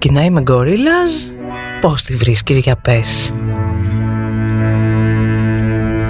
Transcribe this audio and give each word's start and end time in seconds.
ξεκινάει 0.00 0.30
με 0.30 0.40
γκορίλας; 0.40 1.32
Πώς 1.80 2.02
τη 2.02 2.16
βρίσκεις 2.16 2.58
για 2.58 2.76
πες. 2.76 3.34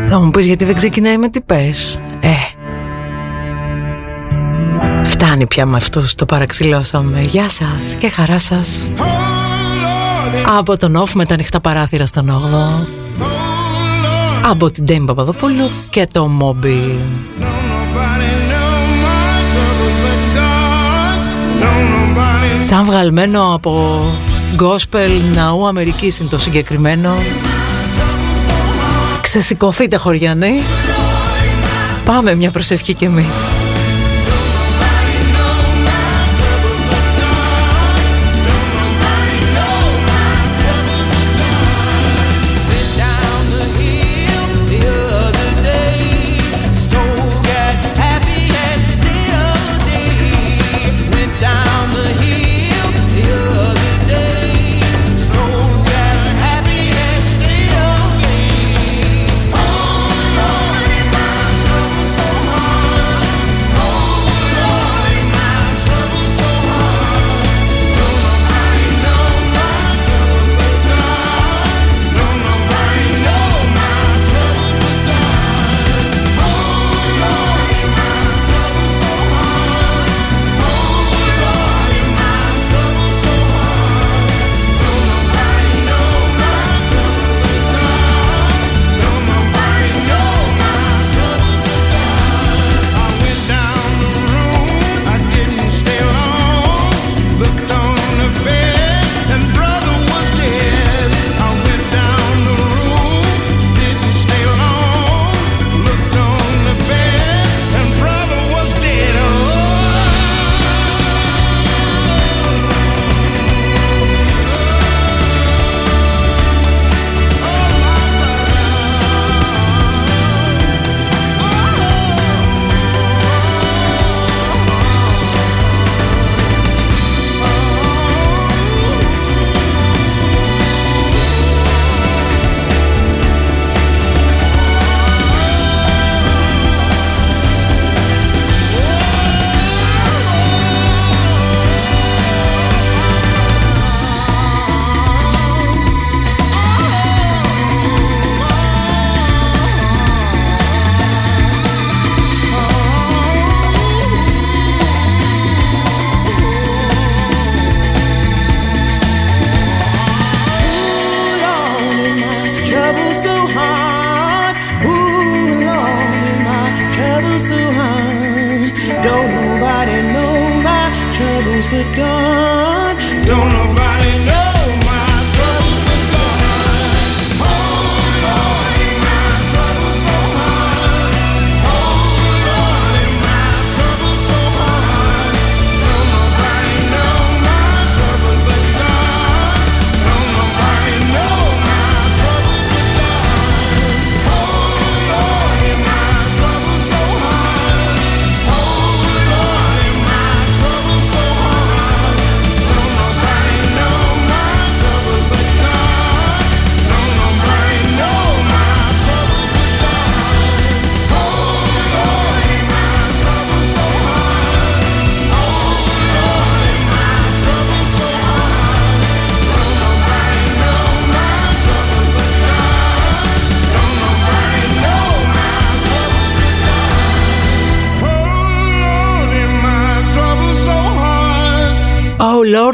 Να 0.09 0.21
μου 0.21 0.31
πεις 0.31 0.47
γιατί 0.47 0.65
δεν 0.65 0.75
ξεκινάει 0.75 1.19
με 1.19 1.29
τι 1.29 1.41
πες. 1.41 2.01
Ε. 2.21 2.29
Φτάνει 5.05 5.47
πια 5.47 5.67
με 5.67 5.77
αυτούς 5.77 6.15
το 6.15 6.27
παραξηλώσαμε. 6.27 7.21
Γεια 7.21 7.49
σας 7.49 7.95
και 7.99 8.09
χαρά 8.09 8.39
σας. 8.39 8.91
Από 10.59 10.77
τον 10.77 11.03
off 11.03 11.13
με 11.15 11.27
τα 11.27 11.35
ανοιχτά 11.35 11.61
παράθυρα 11.61 12.07
στον 12.07 12.31
8 12.31 12.87
Από 14.45 14.71
την 14.71 14.85
Ντέμπα 14.85 15.05
Παπαδοπούλου 15.05 15.71
και 15.91 16.07
το 16.13 16.27
Μόμπι 16.27 16.99
Σαν 22.71 22.85
βγαλμένο 22.85 23.55
από 23.55 24.03
gospel 24.59 25.21
ναού 25.35 25.67
Αμερικής 25.67 26.19
είναι 26.19 26.29
το 26.29 26.39
συγκεκριμένο. 26.39 27.17
Ξεσηκωθείτε 29.21 29.97
χωριανοί. 29.97 30.63
Πάμε 32.05 32.35
μια 32.35 32.51
προσευχή 32.51 32.95
κι 32.95 33.05
εμείς 33.05 33.60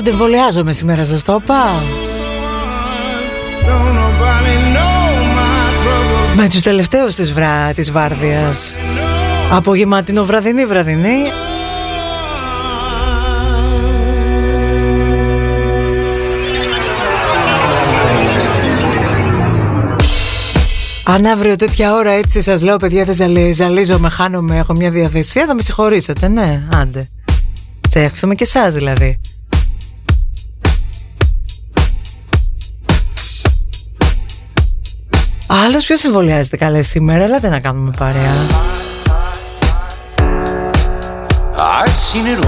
Lord, 0.06 0.12
εμβολιάζομαι 0.12 0.72
σήμερα, 0.72 1.04
σας 1.04 1.22
το 1.22 1.40
είπα. 1.42 1.82
Με 6.36 6.48
τους 6.48 6.60
τελευταίους 6.60 7.14
της, 7.14 7.32
βρά, 7.32 7.72
της 7.74 7.90
βάρδιας. 7.90 8.74
Απογευματινό 9.50 10.24
βραδινή 10.24 10.66
βραδινή. 10.66 11.16
Αν 21.04 21.26
αύριο 21.26 21.56
τέτοια 21.56 21.94
ώρα 21.94 22.10
έτσι 22.10 22.42
σας 22.42 22.62
λέω 22.62 22.76
παιδιά 22.76 23.04
δεν 23.04 23.54
ζαλίζομαι, 23.54 24.08
χάνομαι, 24.08 24.56
έχω 24.56 24.72
μια 24.72 24.90
διαθεσία 24.90 25.46
θα 25.46 25.54
με 25.54 25.62
συγχωρήσετε, 25.62 26.28
ναι, 26.28 26.62
άντε. 26.74 27.08
Σε 27.88 28.00
εύχομαι 28.00 28.34
και 28.34 28.44
εσάς 28.44 28.74
δηλαδή. 28.74 29.20
Άλλος 35.64 35.86
ποιος 35.86 36.04
εμβολιάζεται 36.04 36.56
καλέ 36.56 36.82
σήμερα, 36.82 37.24
έλατε 37.24 37.48
να 37.48 37.60
κάνουμε 37.60 37.90
παρέα. 37.98 38.34
I've 41.56 41.88
seen 41.88 42.26
it 42.26 42.45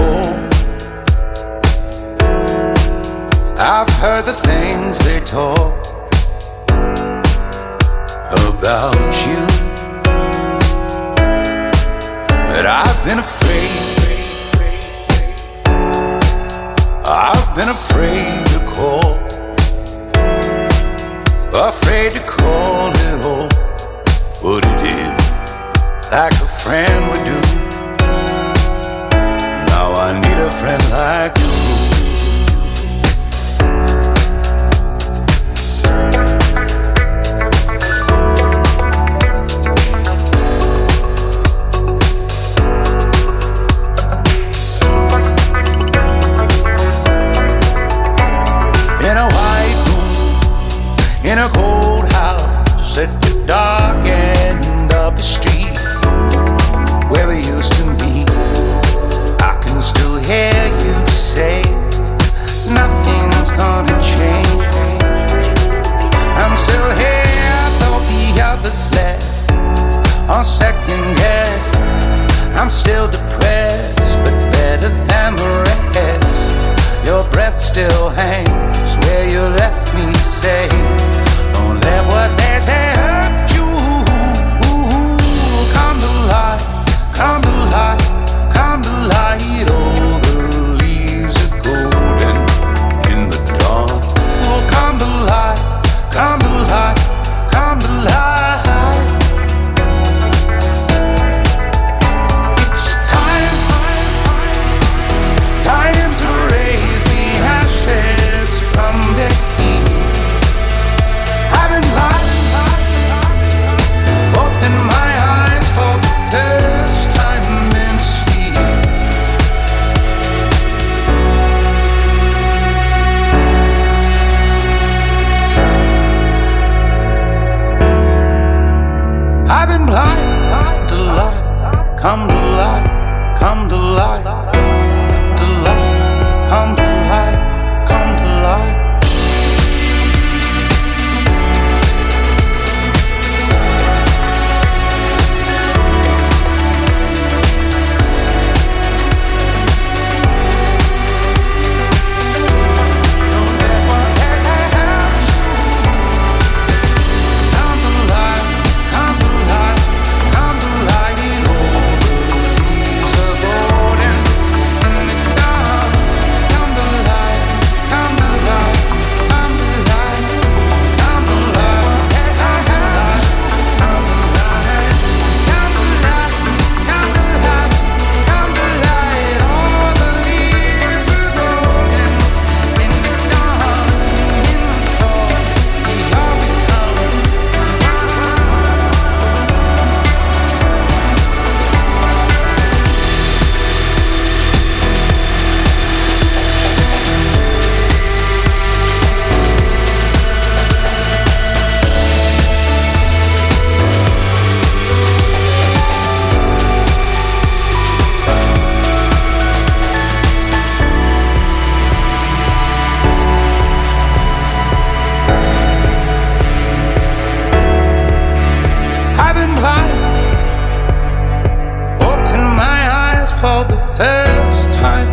for 223.39 223.63
the 223.63 223.77
first 223.95 224.73
time. 224.73 225.11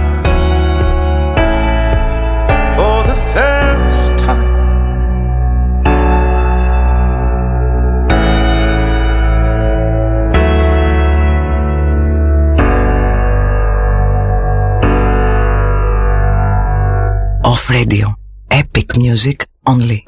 For 2.75 2.97
the 3.11 3.15
first 3.33 4.25
time. 4.25 4.51
Off 17.45 17.71
radio. 17.71 18.09
Epic 18.51 18.97
music 18.97 19.47
only. 19.67 20.05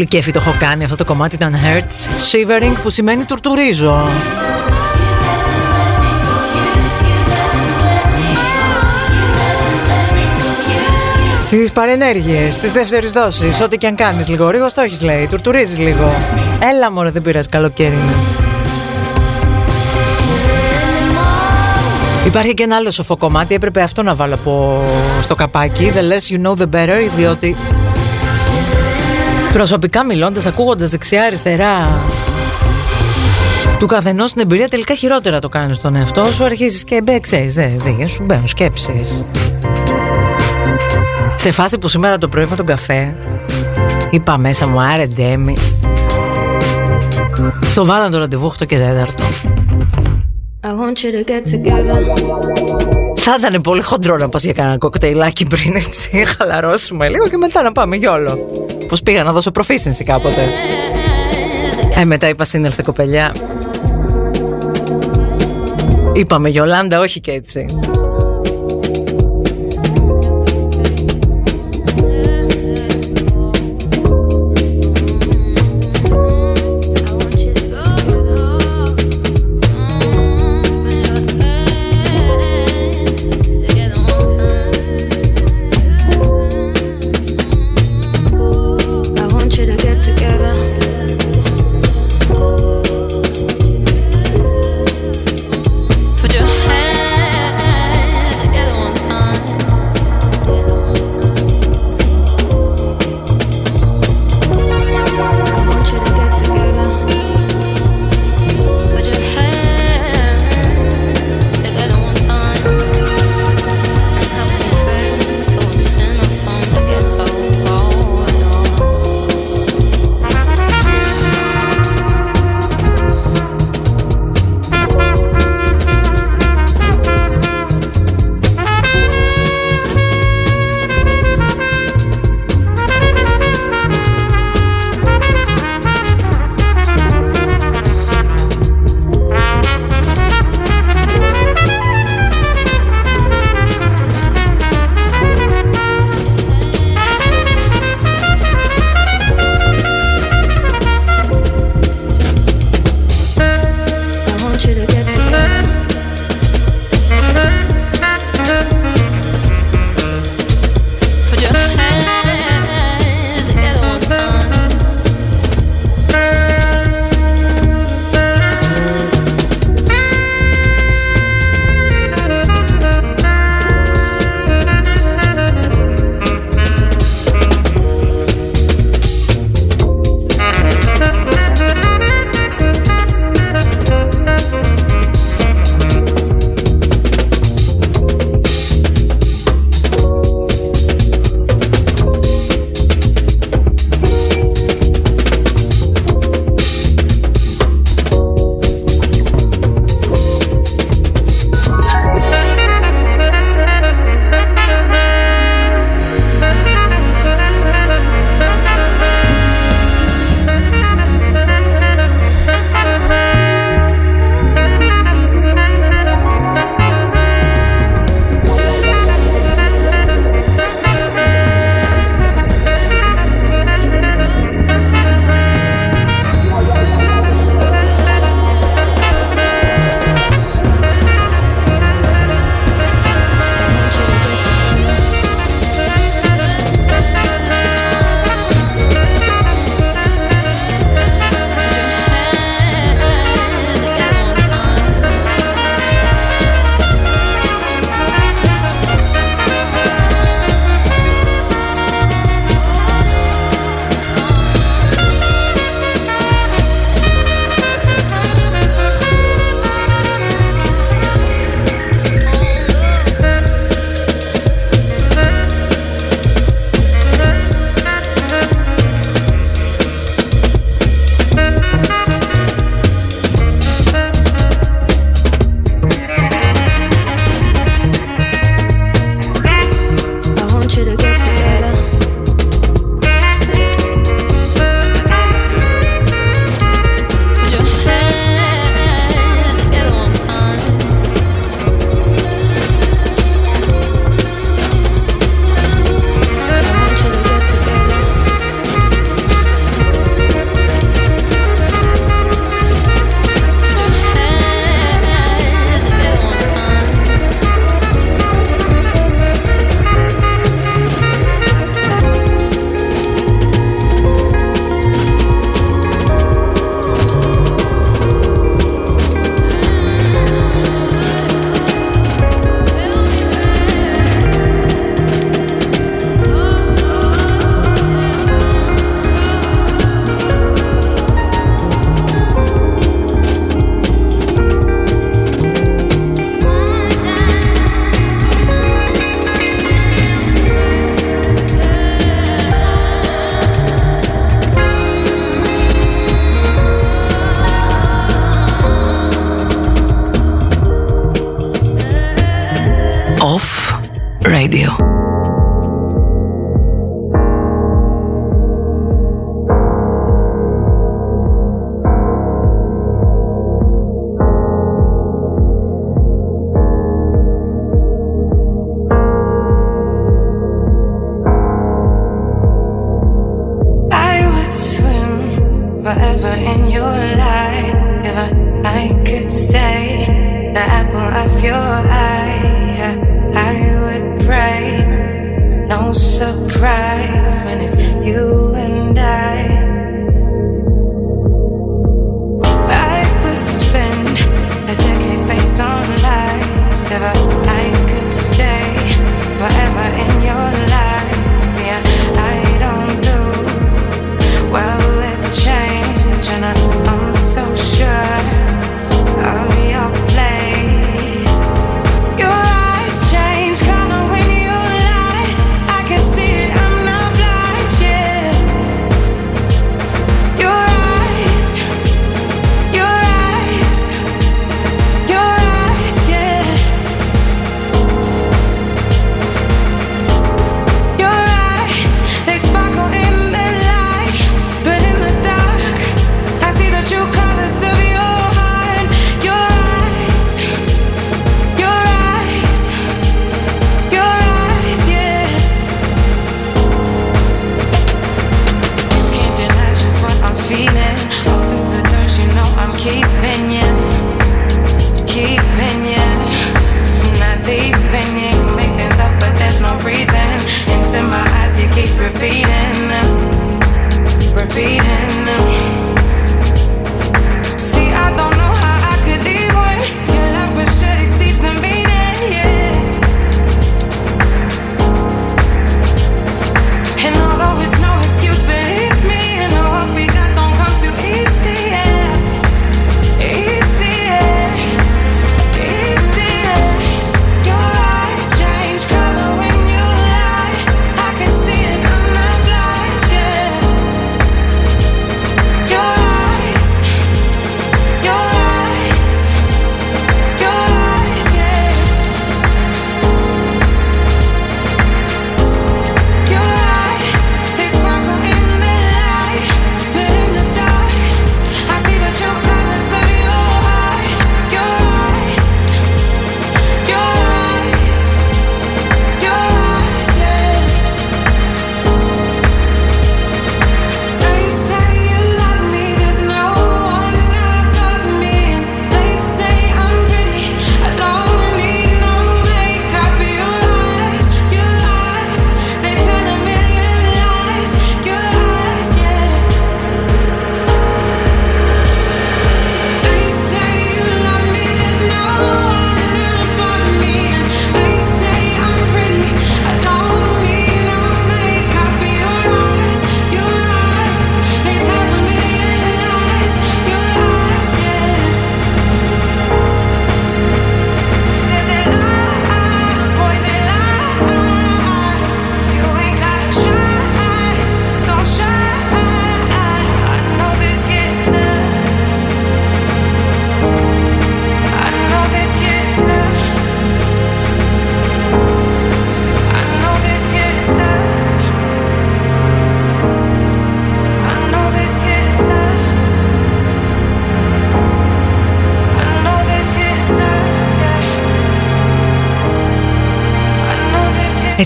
Πολύ 0.00 0.12
κέφι 0.12 0.32
το 0.32 0.40
έχω 0.46 0.56
κάνει 0.58 0.84
αυτό 0.84 0.96
το 0.96 1.04
κομμάτι 1.04 1.34
ήταν 1.34 1.54
Hertz 1.54 2.08
Shivering 2.32 2.74
που 2.82 2.90
σημαίνει 2.90 3.24
τουρτουρίζω. 3.24 4.08
Στις 11.40 11.72
παρενέργειες, 11.72 12.54
στις 12.54 12.72
δεύτερες 12.72 13.10
δόσεις, 13.10 13.60
ό,τι 13.60 13.76
και 13.76 13.86
αν 13.86 13.94
κάνεις 13.94 14.28
λίγο 14.28 14.50
Ρίγος 14.50 14.72
το 14.72 14.80
έχεις 14.80 15.02
λέει, 15.02 15.26
τουρτουρίζεις 15.26 15.78
λίγο. 15.78 16.14
Έλα 16.72 16.92
μωρέ 16.92 17.10
δεν 17.10 17.22
πειράζει 17.22 17.48
καλοκαίρι 17.48 17.98
Υπάρχει 22.26 22.54
και 22.54 22.62
ένα 22.62 22.76
άλλο 22.76 22.90
σοφό 22.90 23.16
κομμάτι, 23.16 23.54
έπρεπε 23.54 23.82
αυτό 23.82 24.02
να 24.02 24.14
βάλω 24.14 24.34
από 24.34 24.82
στο 25.22 25.34
καπάκι. 25.34 25.92
The 25.94 26.00
less 26.00 26.34
you 26.34 26.46
know 26.46 26.62
the 26.62 26.66
better, 26.74 27.10
διότι 27.16 27.56
Προσωπικά 29.52 30.04
μιλώντας, 30.04 30.46
ακούγοντας 30.46 30.90
δεξιά-αριστερά 30.90 31.88
του 33.78 33.86
καθενός 33.86 34.32
την 34.32 34.40
εμπειρία 34.40 34.68
τελικά 34.68 34.94
χειρότερα 34.94 35.38
το 35.38 35.48
κάνεις 35.48 35.76
στον 35.76 35.96
εαυτό 35.96 36.24
σου. 36.24 36.44
Αρχίζεις 36.44 36.84
και 36.84 37.00
μπε, 37.02 37.18
ξέρεις, 37.18 37.54
δεν 37.54 37.78
δε, 37.78 38.06
σου 38.06 38.24
μπαίνουν 38.24 38.46
σκέψεις. 38.46 39.26
Σε 41.34 41.52
φάση 41.52 41.78
που 41.78 41.88
σήμερα 41.88 42.18
το 42.18 42.28
πρωί 42.28 42.46
με 42.46 42.56
τον 42.56 42.66
καφέ 42.66 43.16
είπα 44.10 44.38
μέσα 44.38 44.66
μου 44.66 44.80
άρε 44.80 45.06
ντέμι. 45.06 45.56
Στο 47.70 47.84
βάλαν 47.84 48.10
το 48.10 48.18
ραντεβού 48.18 48.52
8 48.52 48.66
και 48.66 48.78
4. 48.78 49.06
Θα 53.16 53.36
ήταν 53.38 53.60
πολύ 53.60 53.82
χοντρό 53.82 54.16
να 54.16 54.28
πας 54.28 54.44
για 54.44 54.52
κανένα 54.52 54.78
κοκτέιλάκι 54.78 55.46
πριν 55.46 55.76
έτσι 55.76 56.24
χαλαρώσουμε 56.38 57.08
λίγο 57.08 57.28
και 57.28 57.36
μετά 57.36 57.62
να 57.62 57.72
πάμε 57.72 57.96
γιόλο. 57.96 58.38
Πώς 58.90 59.02
πήγα 59.02 59.24
να 59.24 59.32
δώσω 59.32 59.50
προφήσινση 59.50 60.04
κάποτε. 60.04 60.48
Ε, 61.96 62.04
μετά 62.04 62.28
είπα 62.28 62.44
σύνελθε 62.44 62.82
κοπελιά. 62.84 63.34
Είπαμε 66.12 66.48
Γιολάντα, 66.48 67.00
όχι 67.00 67.20
και 67.20 67.32
έτσι. 67.32 67.66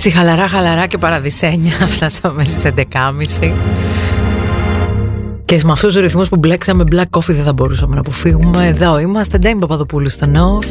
Έτσι 0.07 0.17
χαλαρά 0.17 0.49
χαλαρά 0.49 0.87
και 0.87 0.99
παραδεισένια 0.99 1.73
φτάσαμε 1.95 2.45
στις 2.45 2.73
11.30 2.77 3.53
και 5.45 5.61
με 5.65 5.73
αυτούς 5.73 5.93
τους 5.93 6.03
ρυθμούς 6.03 6.29
που 6.29 6.37
μπλέξαμε, 6.37 6.85
black 6.93 7.19
coffee 7.19 7.35
δεν 7.35 7.45
θα 7.45 7.53
μπορούσαμε 7.53 7.95
να 7.95 8.01
αποφύγουμε. 8.01 8.67
Εδώ 8.67 8.99
είμαστε. 8.99 9.39
Ντέμι 9.39 9.61
Παπαδοπούλου 9.61 10.11
στο 10.11 10.27
Νόφ. 10.27 10.67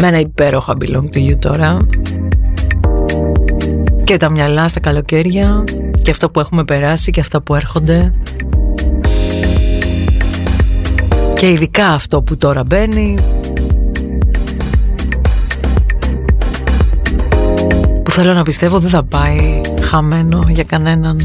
Με 0.00 0.06
ένα 0.06 0.18
υπέροχα 0.18 0.72
belong 0.72 1.10
του 1.10 1.18
γιου 1.18 1.38
τώρα. 1.38 1.76
Και 4.04 4.16
τα 4.16 4.28
μυαλά 4.28 4.68
στα 4.68 4.80
καλοκαίρια. 4.80 5.64
Και 6.02 6.10
αυτά 6.10 6.30
που 6.30 6.40
έχουμε 6.40 6.64
περάσει 6.64 7.10
και 7.10 7.20
αυτά 7.20 7.40
που 7.40 7.54
έρχονται. 7.54 8.10
Και 11.34 11.50
ειδικά 11.50 11.86
αυτό 11.86 12.22
που 12.22 12.36
τώρα 12.36 12.64
μπαίνει 12.64 13.18
θέλω 18.14 18.32
να 18.32 18.42
πιστεύω 18.42 18.78
δεν 18.78 18.90
θα 18.90 19.02
πάει 19.04 19.60
χαμένο 19.80 20.44
για 20.48 20.64
κανέναν. 20.64 21.16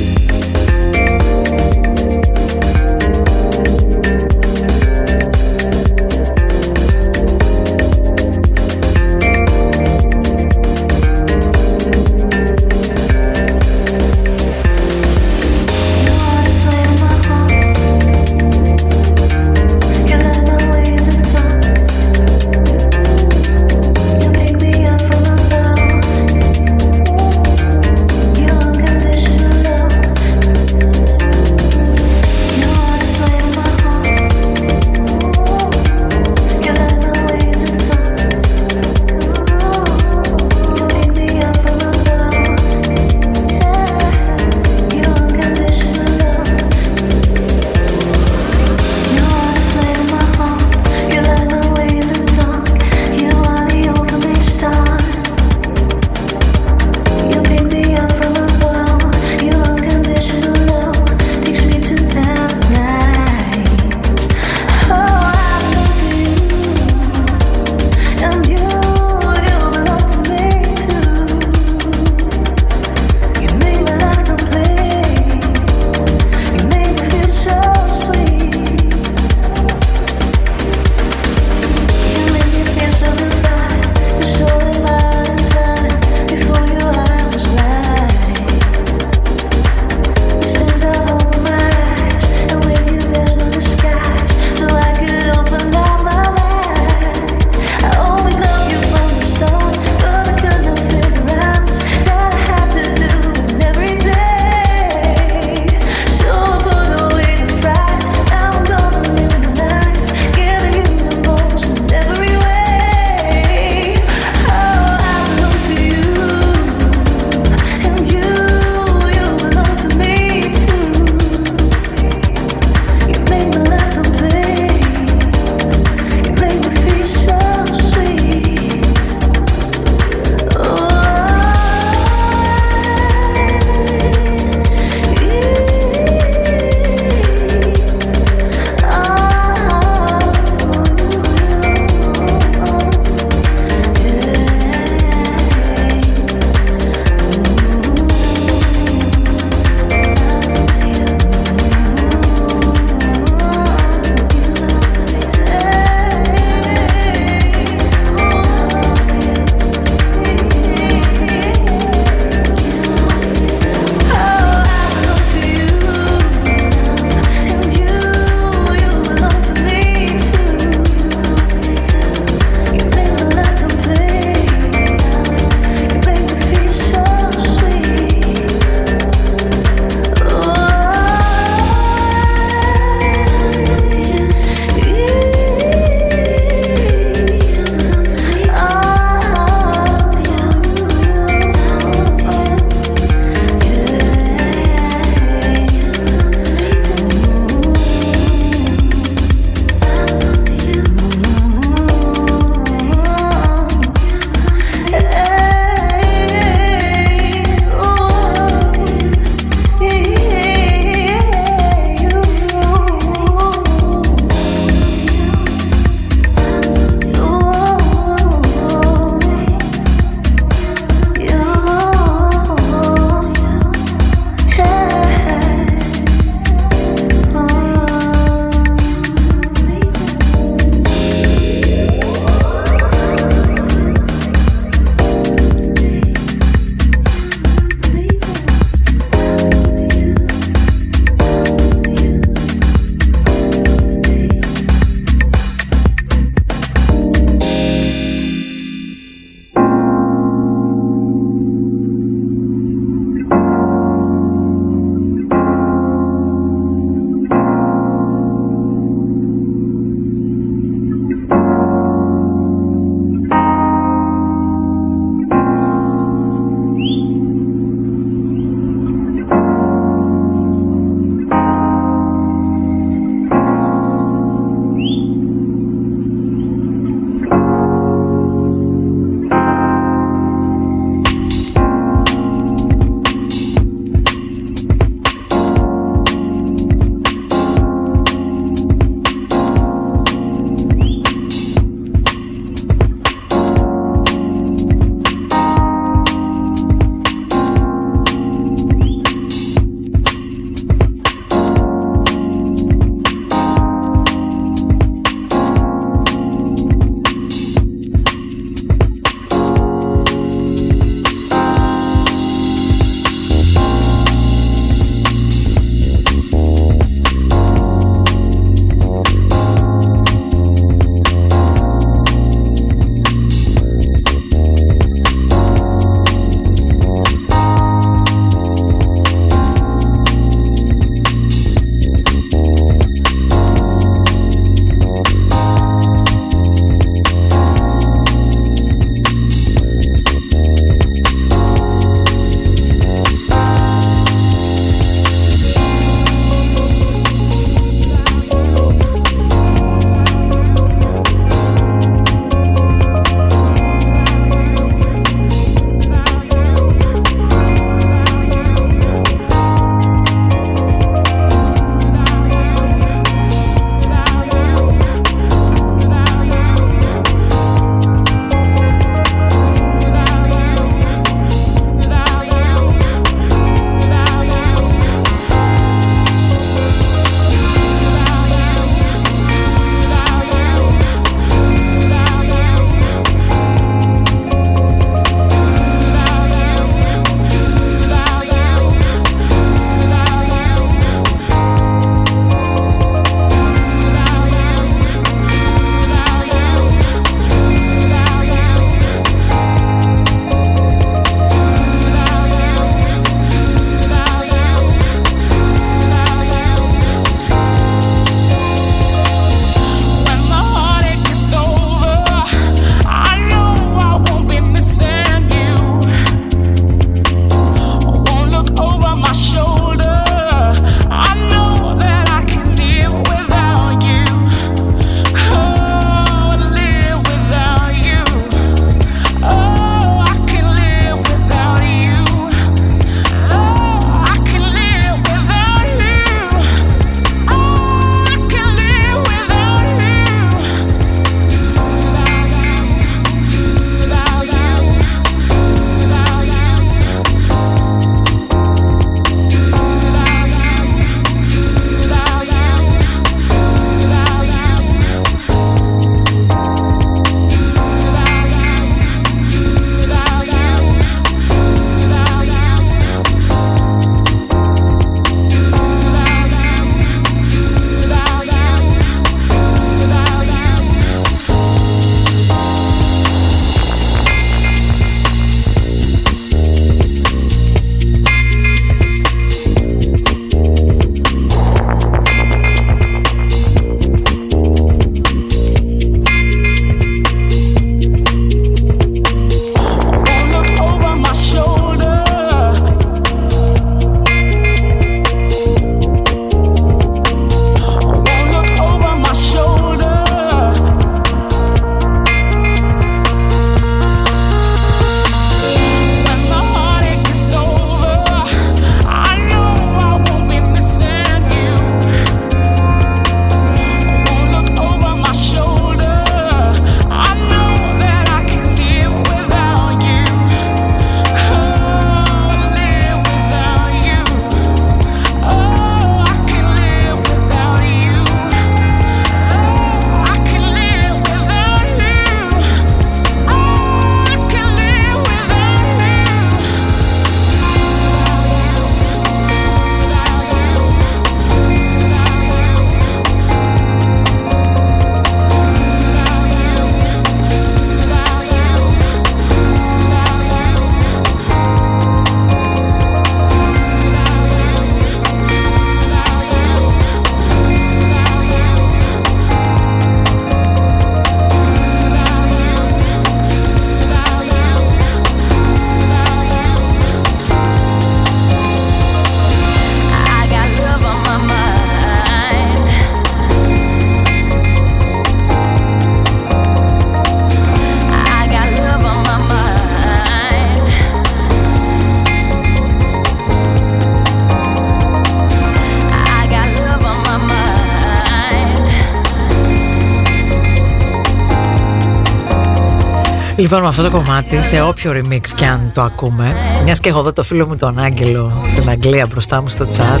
Λοιπόν, 593.40 593.60
με 593.60 593.68
αυτό 593.68 593.82
το 593.82 593.90
κομμάτι, 593.90 594.42
σε 594.42 594.62
όποιο 594.62 594.92
remix 594.92 595.26
και 595.34 595.46
αν 595.46 595.70
το 595.74 595.82
ακούμε, 595.82 596.34
μιας 596.64 596.80
και 596.80 596.88
έχω 596.88 596.98
εδώ 596.98 597.12
το 597.12 597.22
φίλο 597.22 597.46
μου 597.46 597.56
τον 597.56 597.78
Άγγελο 597.78 598.42
στην 598.46 598.68
Αγγλία 598.68 599.06
μπροστά 599.10 599.42
μου 599.42 599.48
στο 599.48 599.66
chat, 599.76 600.00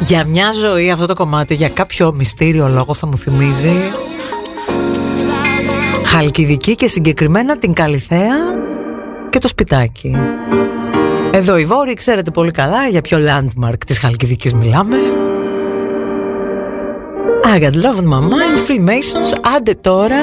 για 0.00 0.24
μια 0.24 0.52
ζωή 0.52 0.90
αυτό 0.90 1.06
το 1.06 1.14
κομμάτι, 1.14 1.54
για 1.54 1.68
κάποιο 1.68 2.12
μυστήριο 2.14 2.68
λόγο 2.68 2.94
θα 2.94 3.06
μου 3.06 3.16
θυμίζει 3.16 3.72
Χαλκιδική 6.04 6.74
και 6.74 6.88
συγκεκριμένα 6.88 7.58
την 7.58 7.72
Καλυθέα 7.72 8.36
και 9.30 9.38
το 9.38 9.48
σπιτάκι. 9.48 10.16
Εδώ 11.30 11.56
οι 11.56 11.64
Βόρειοι 11.64 11.94
ξέρετε 11.94 12.30
πολύ 12.30 12.50
καλά 12.50 12.86
για 12.86 13.00
ποιο 13.00 13.18
landmark 13.18 13.84
της 13.86 13.98
Χαλκιδικής 13.98 14.54
μιλάμε. 14.54 14.96
I 17.54 17.58
got 17.60 17.74
love 17.74 17.98
in 18.02 18.08
my 18.08 18.20
mind, 18.20 18.58
Freemasons, 18.68 19.38
άντε 19.56 19.74
τώρα 19.74 20.18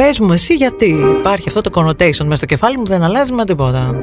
Πες 0.00 0.20
μου 0.20 0.32
εσύ 0.32 0.54
γιατί 0.54 0.86
υπάρχει 1.18 1.48
αυτό 1.48 1.60
το 1.60 1.70
connotation 1.74 2.24
μέσα 2.24 2.36
στο 2.36 2.46
κεφάλι 2.46 2.78
μου 2.78 2.84
δεν 2.84 3.02
αλλάζει 3.02 3.32
με 3.32 3.44
τίποτα. 3.44 4.02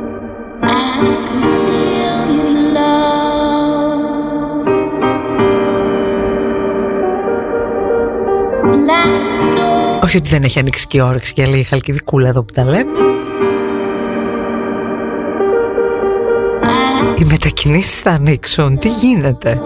Όχι 10.03 10.17
ότι 10.17 10.27
δεν 10.27 10.43
έχει 10.43 10.59
ανοίξει 10.59 10.87
και 10.87 11.01
όρεξη 11.01 11.33
για 11.35 11.47
λίγη 11.47 11.63
χαλκιδικούλα 11.63 12.27
εδώ 12.27 12.43
που 12.43 12.53
τα 12.53 12.63
λέμε. 12.63 12.91
Οι 17.17 17.25
μετακινήσεις 17.25 17.99
θα 17.99 18.11
ανοίξουν. 18.11 18.79
Τι 18.79 18.89
γίνεται; 18.89 19.61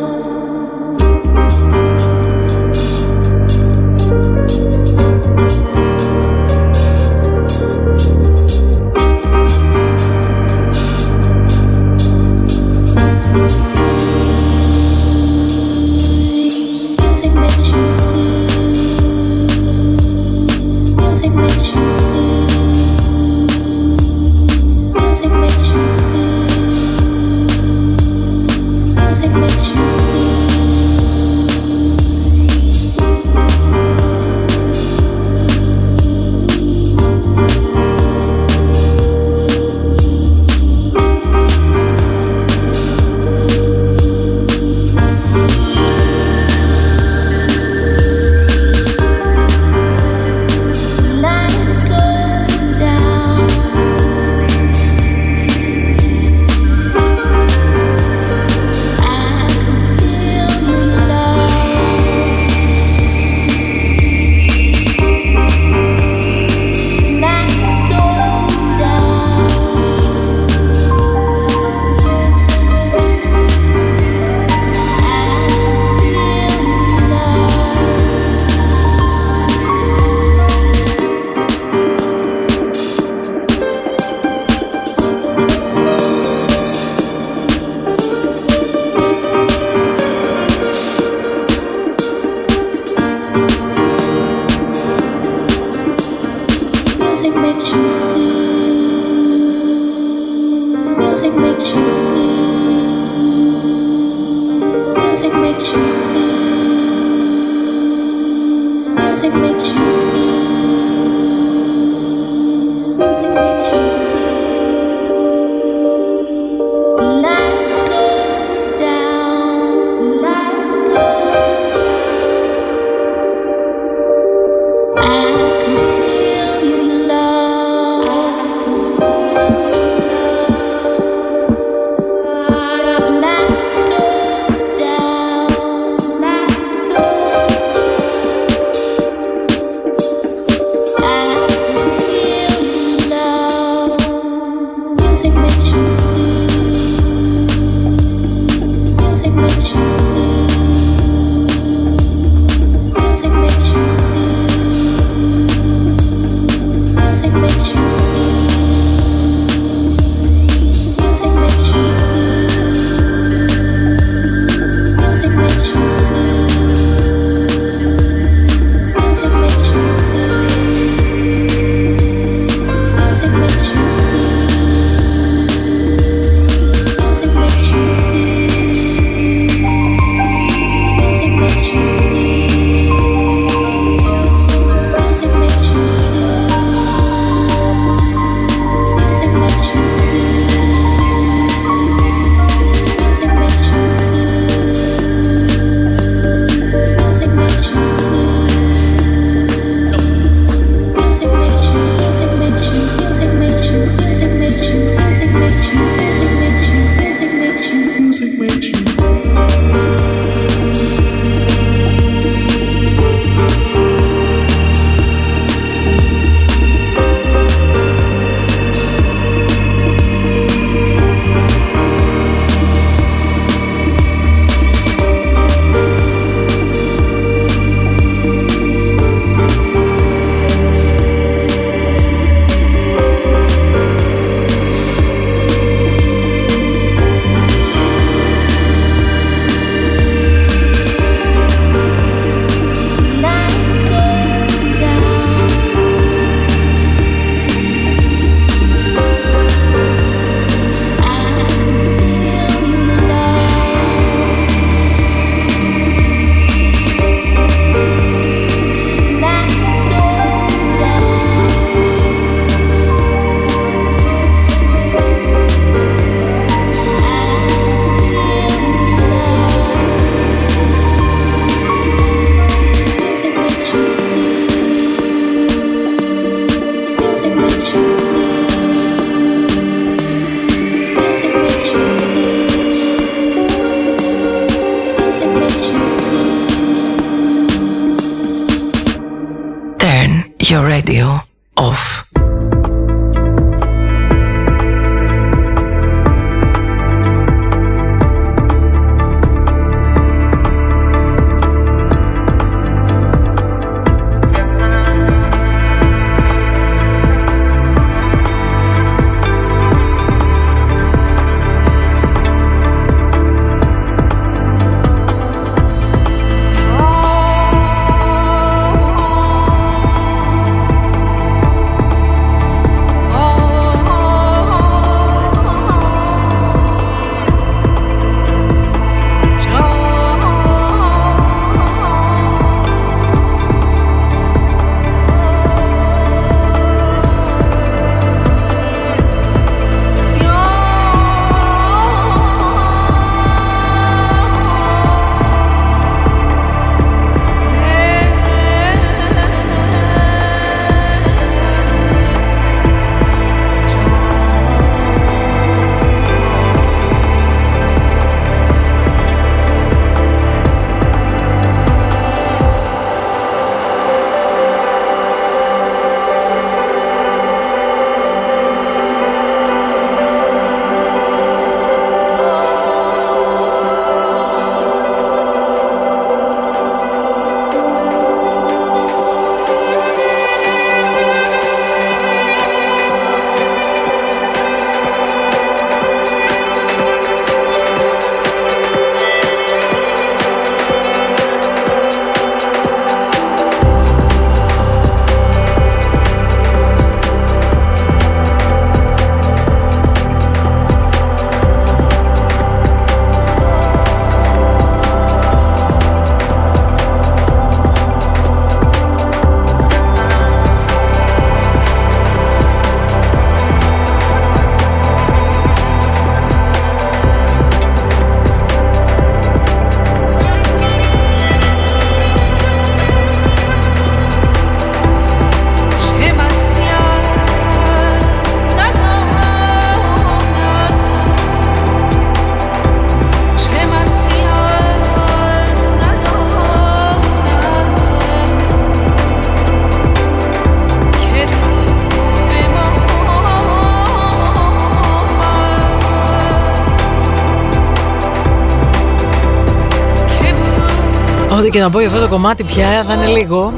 Και 451.51 451.59
να 451.59 451.69
πω 451.69 451.79
για 451.79 451.87
αυτό 451.87 451.99
το 452.01 452.07
κομμάτι 452.07 452.43
πια 452.43 452.85
θα 452.87 452.93
είναι 452.93 453.05
λίγο. 453.05 453.53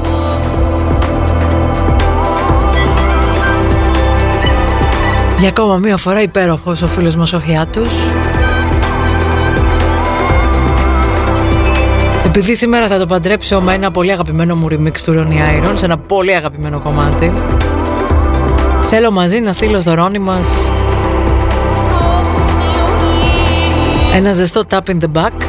Για 5.38 5.48
ακόμα 5.48 5.76
μία 5.76 5.96
φορά 5.96 6.22
υπέροχος 6.22 6.82
ο 6.82 6.86
φίλος 6.88 7.16
μας 7.16 7.32
ο 7.32 7.40
Χιάτος. 7.40 7.92
Επειδή 12.24 12.56
σήμερα 12.56 12.86
θα 12.86 12.98
το 12.98 13.06
παντρέψω 13.06 13.60
με 13.60 13.74
ένα 13.74 13.90
πολύ 13.90 14.12
αγαπημένο 14.12 14.56
μου 14.56 14.66
remix 14.70 14.98
του 15.04 15.12
Ronnie 15.12 15.64
Iron 15.64 15.72
σε 15.74 15.84
ένα 15.84 15.98
πολύ 15.98 16.34
αγαπημένο 16.34 16.80
κομμάτι 16.80 17.32
Θέλω 18.88 19.10
μαζί 19.10 19.40
να 19.40 19.52
στείλω 19.52 19.80
στο 19.80 19.94
Ρόνι 19.94 20.18
μας 20.18 20.70
ένα 24.14 24.32
ζεστό 24.32 24.62
tap 24.70 24.80
in 24.86 24.98
the 25.00 25.22
back 25.22 25.43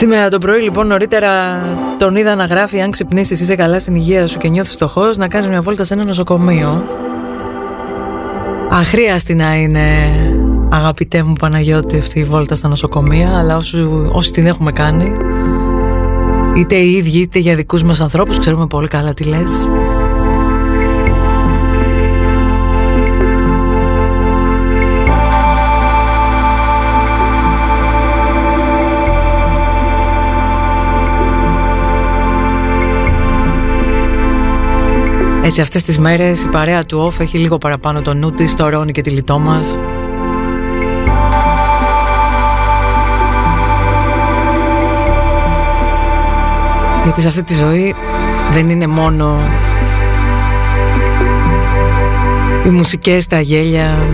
Σήμερα 0.00 0.28
το 0.28 0.38
πρωί 0.38 0.60
λοιπόν 0.60 0.86
νωρίτερα 0.86 1.60
τον 1.98 2.16
είδα 2.16 2.34
να 2.34 2.44
γράφει 2.44 2.80
αν 2.80 2.90
ξυπνήσεις 2.90 3.40
είσαι 3.40 3.54
καλά 3.54 3.80
στην 3.80 3.94
υγεία 3.94 4.26
σου 4.26 4.38
και 4.38 4.48
νιώθεις 4.48 4.72
φτωχός 4.72 5.16
να 5.16 5.28
κάνεις 5.28 5.48
μια 5.48 5.60
βόλτα 5.60 5.84
σε 5.84 5.94
ένα 5.94 6.04
νοσοκομείο 6.04 6.86
Αχρίαστη 8.70 9.34
να 9.34 9.54
είναι 9.54 9.86
αγαπητέ 10.70 11.22
μου 11.22 11.32
Παναγιώτη 11.32 11.96
αυτή 11.96 12.18
η 12.18 12.24
βόλτα 12.24 12.54
στα 12.54 12.68
νοσοκομεία 12.68 13.38
αλλά 13.38 13.56
όσοι, 13.56 13.88
όσοι 14.12 14.32
την 14.32 14.46
έχουμε 14.46 14.72
κάνει 14.72 15.12
είτε 16.56 16.74
οι 16.74 16.92
ίδιοι 16.92 17.18
είτε 17.18 17.38
για 17.38 17.54
δικούς 17.54 17.82
μας 17.82 18.00
ανθρώπους 18.00 18.38
ξέρουμε 18.38 18.66
πολύ 18.66 18.88
καλά 18.88 19.14
τι 19.14 19.24
λες 19.24 19.66
Έτσι 35.50 35.62
αυτές 35.62 35.82
τις 35.82 35.98
μέρες 35.98 36.42
η 36.42 36.48
παρέα 36.48 36.84
του 36.84 37.06
Off 37.06 37.20
έχει 37.20 37.38
λίγο 37.38 37.58
παραπάνω 37.58 38.02
το 38.02 38.14
νου 38.14 38.32
της, 38.32 38.54
το 38.54 38.68
Ρόνι 38.68 38.92
και 38.92 39.00
τη 39.00 39.10
λιτό 39.10 39.38
μας. 39.38 39.76
Γιατί 47.04 47.20
σε 47.20 47.28
αυτή 47.28 47.42
τη 47.42 47.54
ζωή 47.54 47.94
δεν 48.50 48.68
είναι 48.68 48.86
μόνο 48.86 49.40
οι 52.66 52.68
μουσικές, 52.68 53.26
τα 53.26 53.40
γέλια 53.40 54.06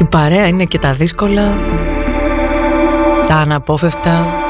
η 0.00 0.04
παρέα 0.04 0.46
είναι 0.46 0.64
και 0.64 0.78
τα 0.78 0.92
δύσκολα 0.92 1.52
τα 3.26 3.34
αναπόφευκτα 3.34 4.45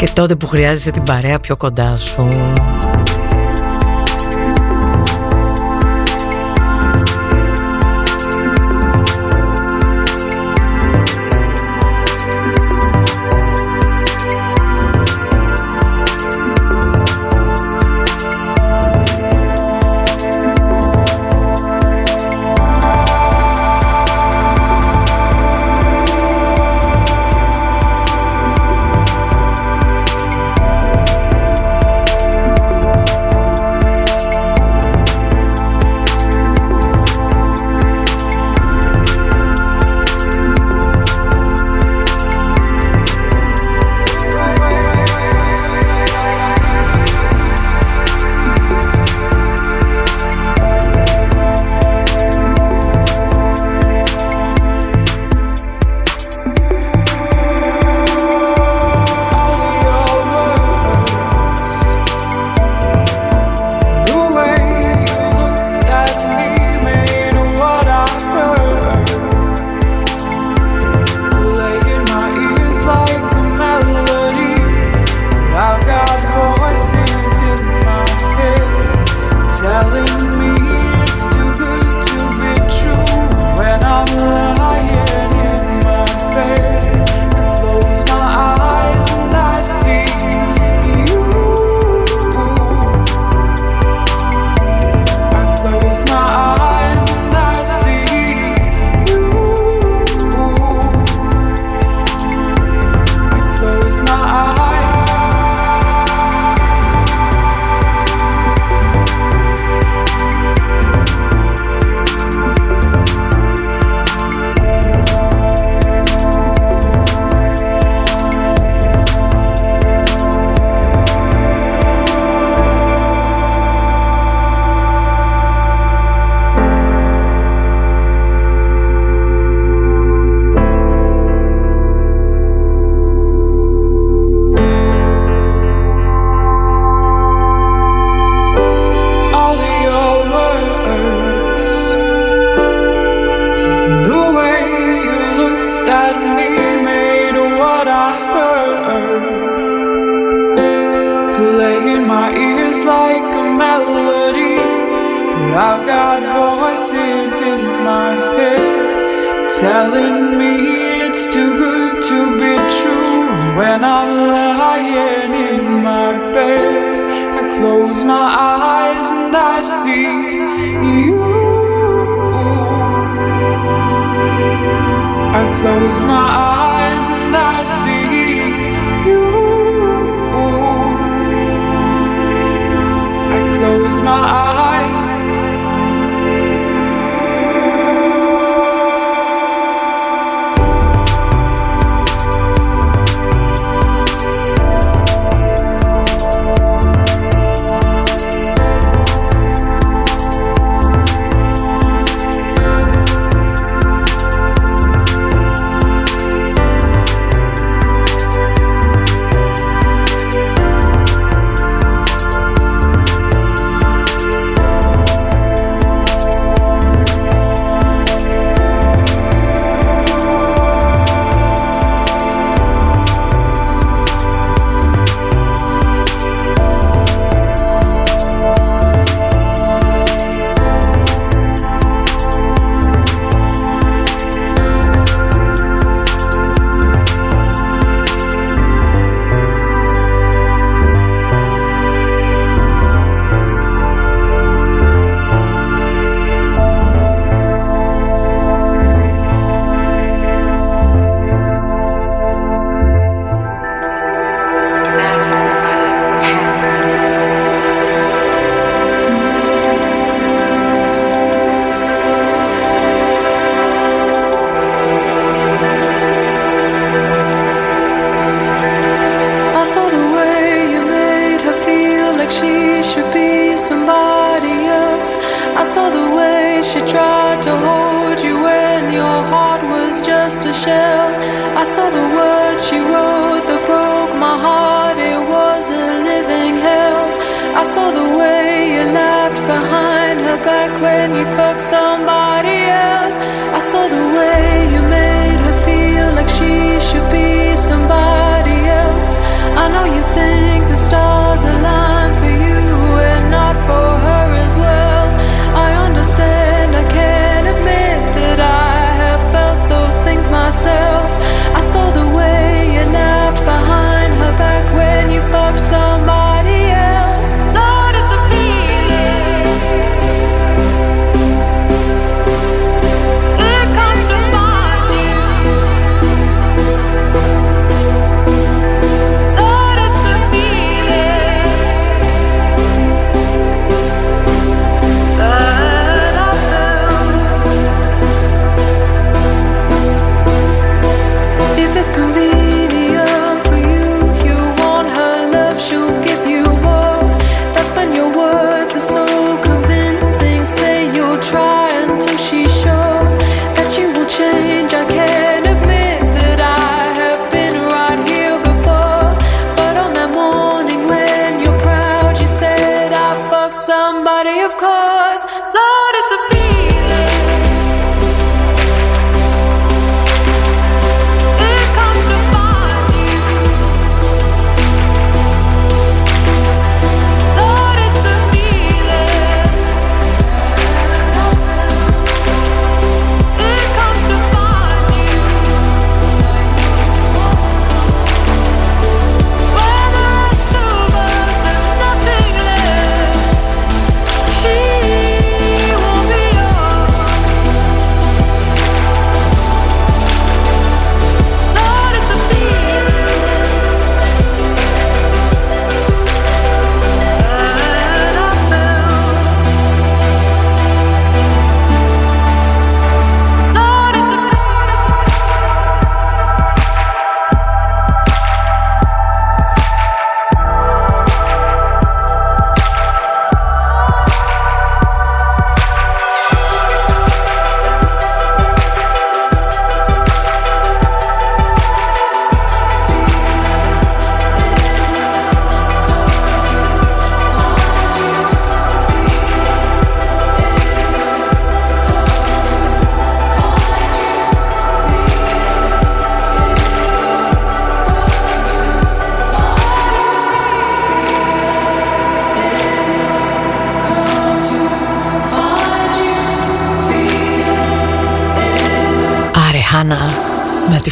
και 0.00 0.10
τότε 0.14 0.36
που 0.36 0.46
χρειάζεσαι 0.46 0.90
την 0.90 1.02
παρέα 1.02 1.40
πιο 1.40 1.56
κοντά 1.56 1.96
σου 1.96 2.28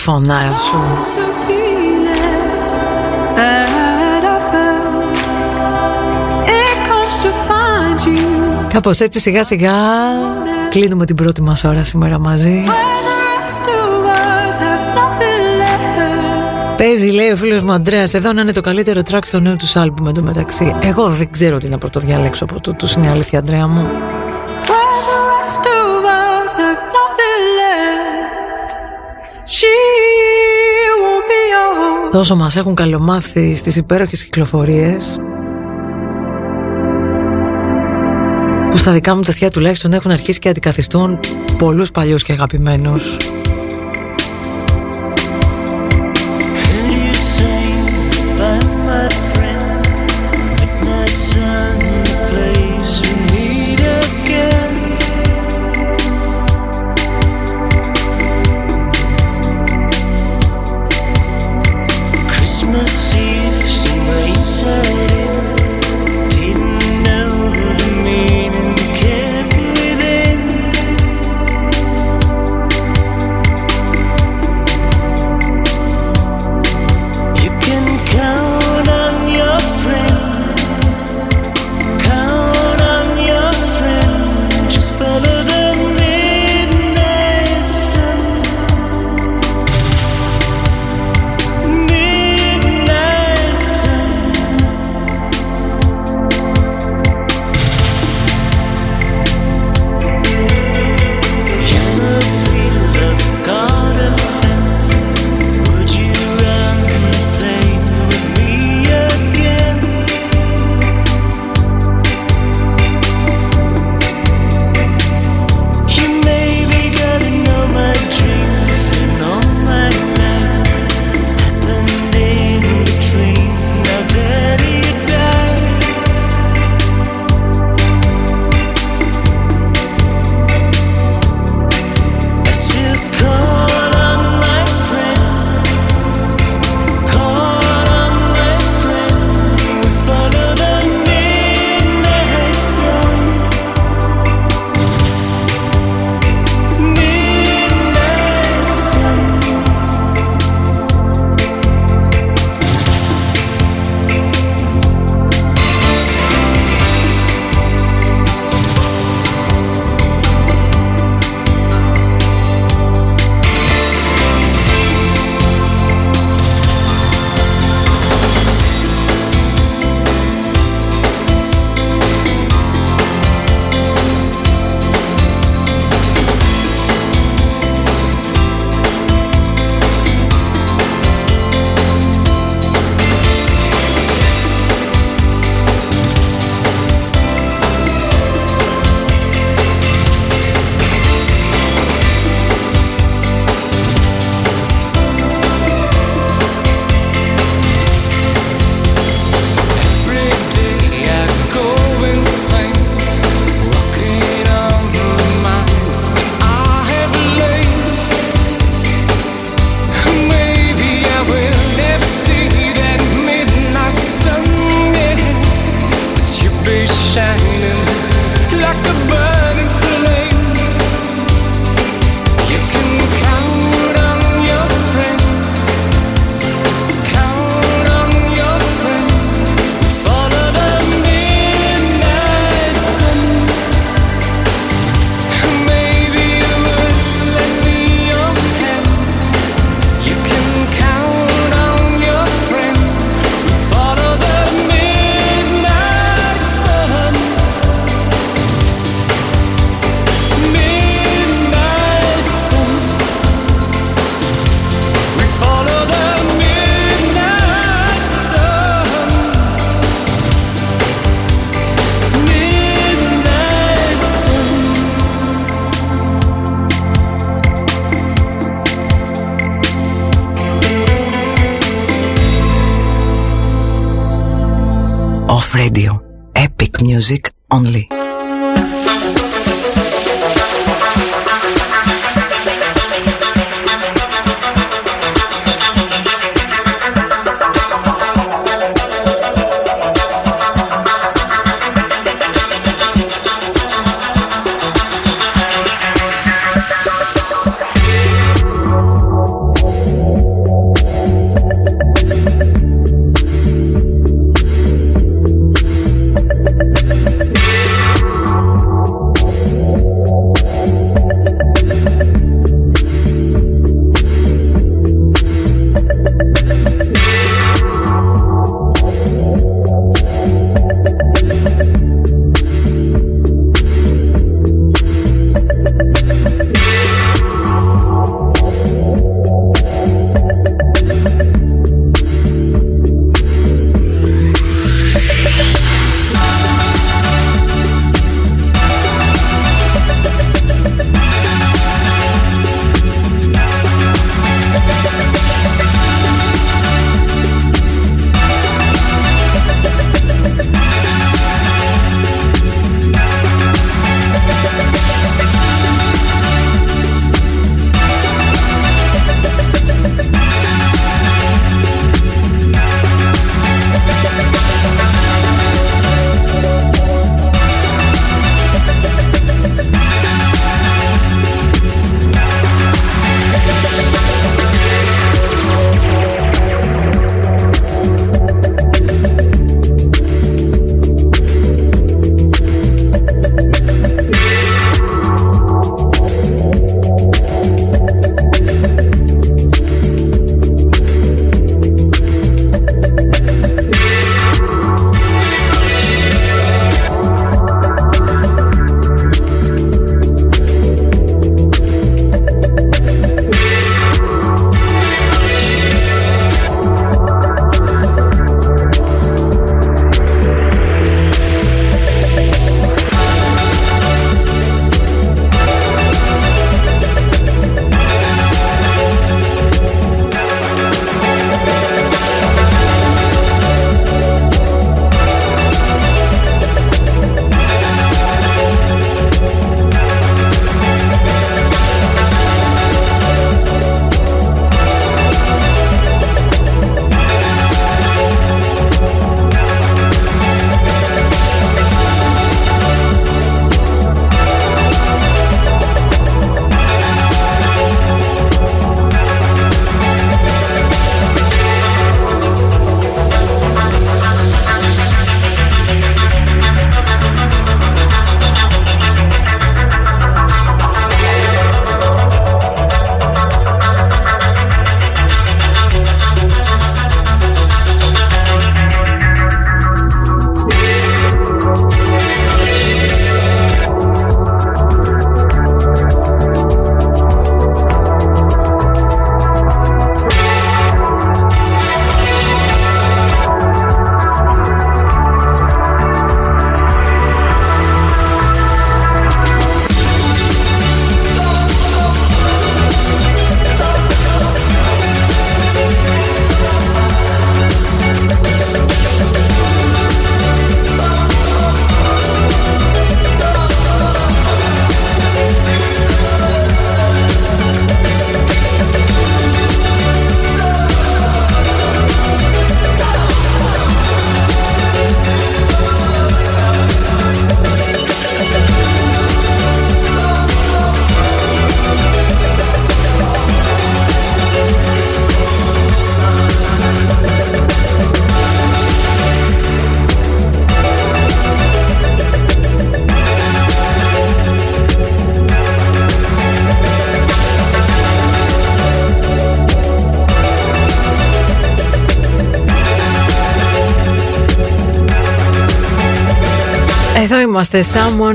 φωνά. 0.09 0.40
Κάπως 8.68 9.00
έτσι 9.00 9.20
σιγά 9.20 9.44
σιγά 9.44 9.72
κλείνουμε 10.68 11.06
την 11.06 11.16
πρώτη 11.16 11.42
μας 11.42 11.64
ώρα 11.64 11.84
σήμερα 11.84 12.18
μαζί. 12.18 12.62
Παίζει, 16.76 17.11
λέει 17.11 17.30
ο 17.30 17.36
φίλος 17.36 17.62
μου 17.62 17.72
Αντρέας, 17.72 18.14
εδώ 18.14 18.32
να 18.32 18.40
είναι 18.40 18.52
το 18.52 18.61
καλύτερο 18.61 19.00
track 19.11 19.24
στο 19.24 19.40
νέο 19.40 19.56
τους 19.56 19.76
άλμπουμ 19.76 20.12
μεταξύ. 20.20 20.76
Εγώ 20.82 21.09
δεν 21.09 21.30
ξέρω 21.30 21.59
τι 21.59 21.68
να 21.68 21.78
πρωτοδιαλέξω 21.78 22.44
από 22.44 22.61
τούτους, 22.61 22.94
είναι 22.94 23.11
αλήθεια, 23.11 23.38
Αντρέα 23.38 23.66
μου. 23.66 23.86
τόσο 32.12 32.36
μας 32.36 32.56
έχουν 32.56 32.74
καλομάθει 32.74 33.54
στις 33.54 33.76
υπέροχες 33.76 34.24
κυκλοφορίες 34.24 35.16
που 38.70 38.76
στα 38.76 38.92
δικά 38.92 39.14
μου 39.14 39.22
τα 39.22 39.32
θεία 39.32 39.50
τουλάχιστον 39.50 39.92
έχουν 39.92 40.11
αρχίσει 40.11 40.38
και 40.38 40.48
αντικαθιστούν 40.48 41.18
πολλούς 41.59 41.90
παλιούς 41.90 42.22
και 42.22 42.32
αγαπημένους. 42.32 43.16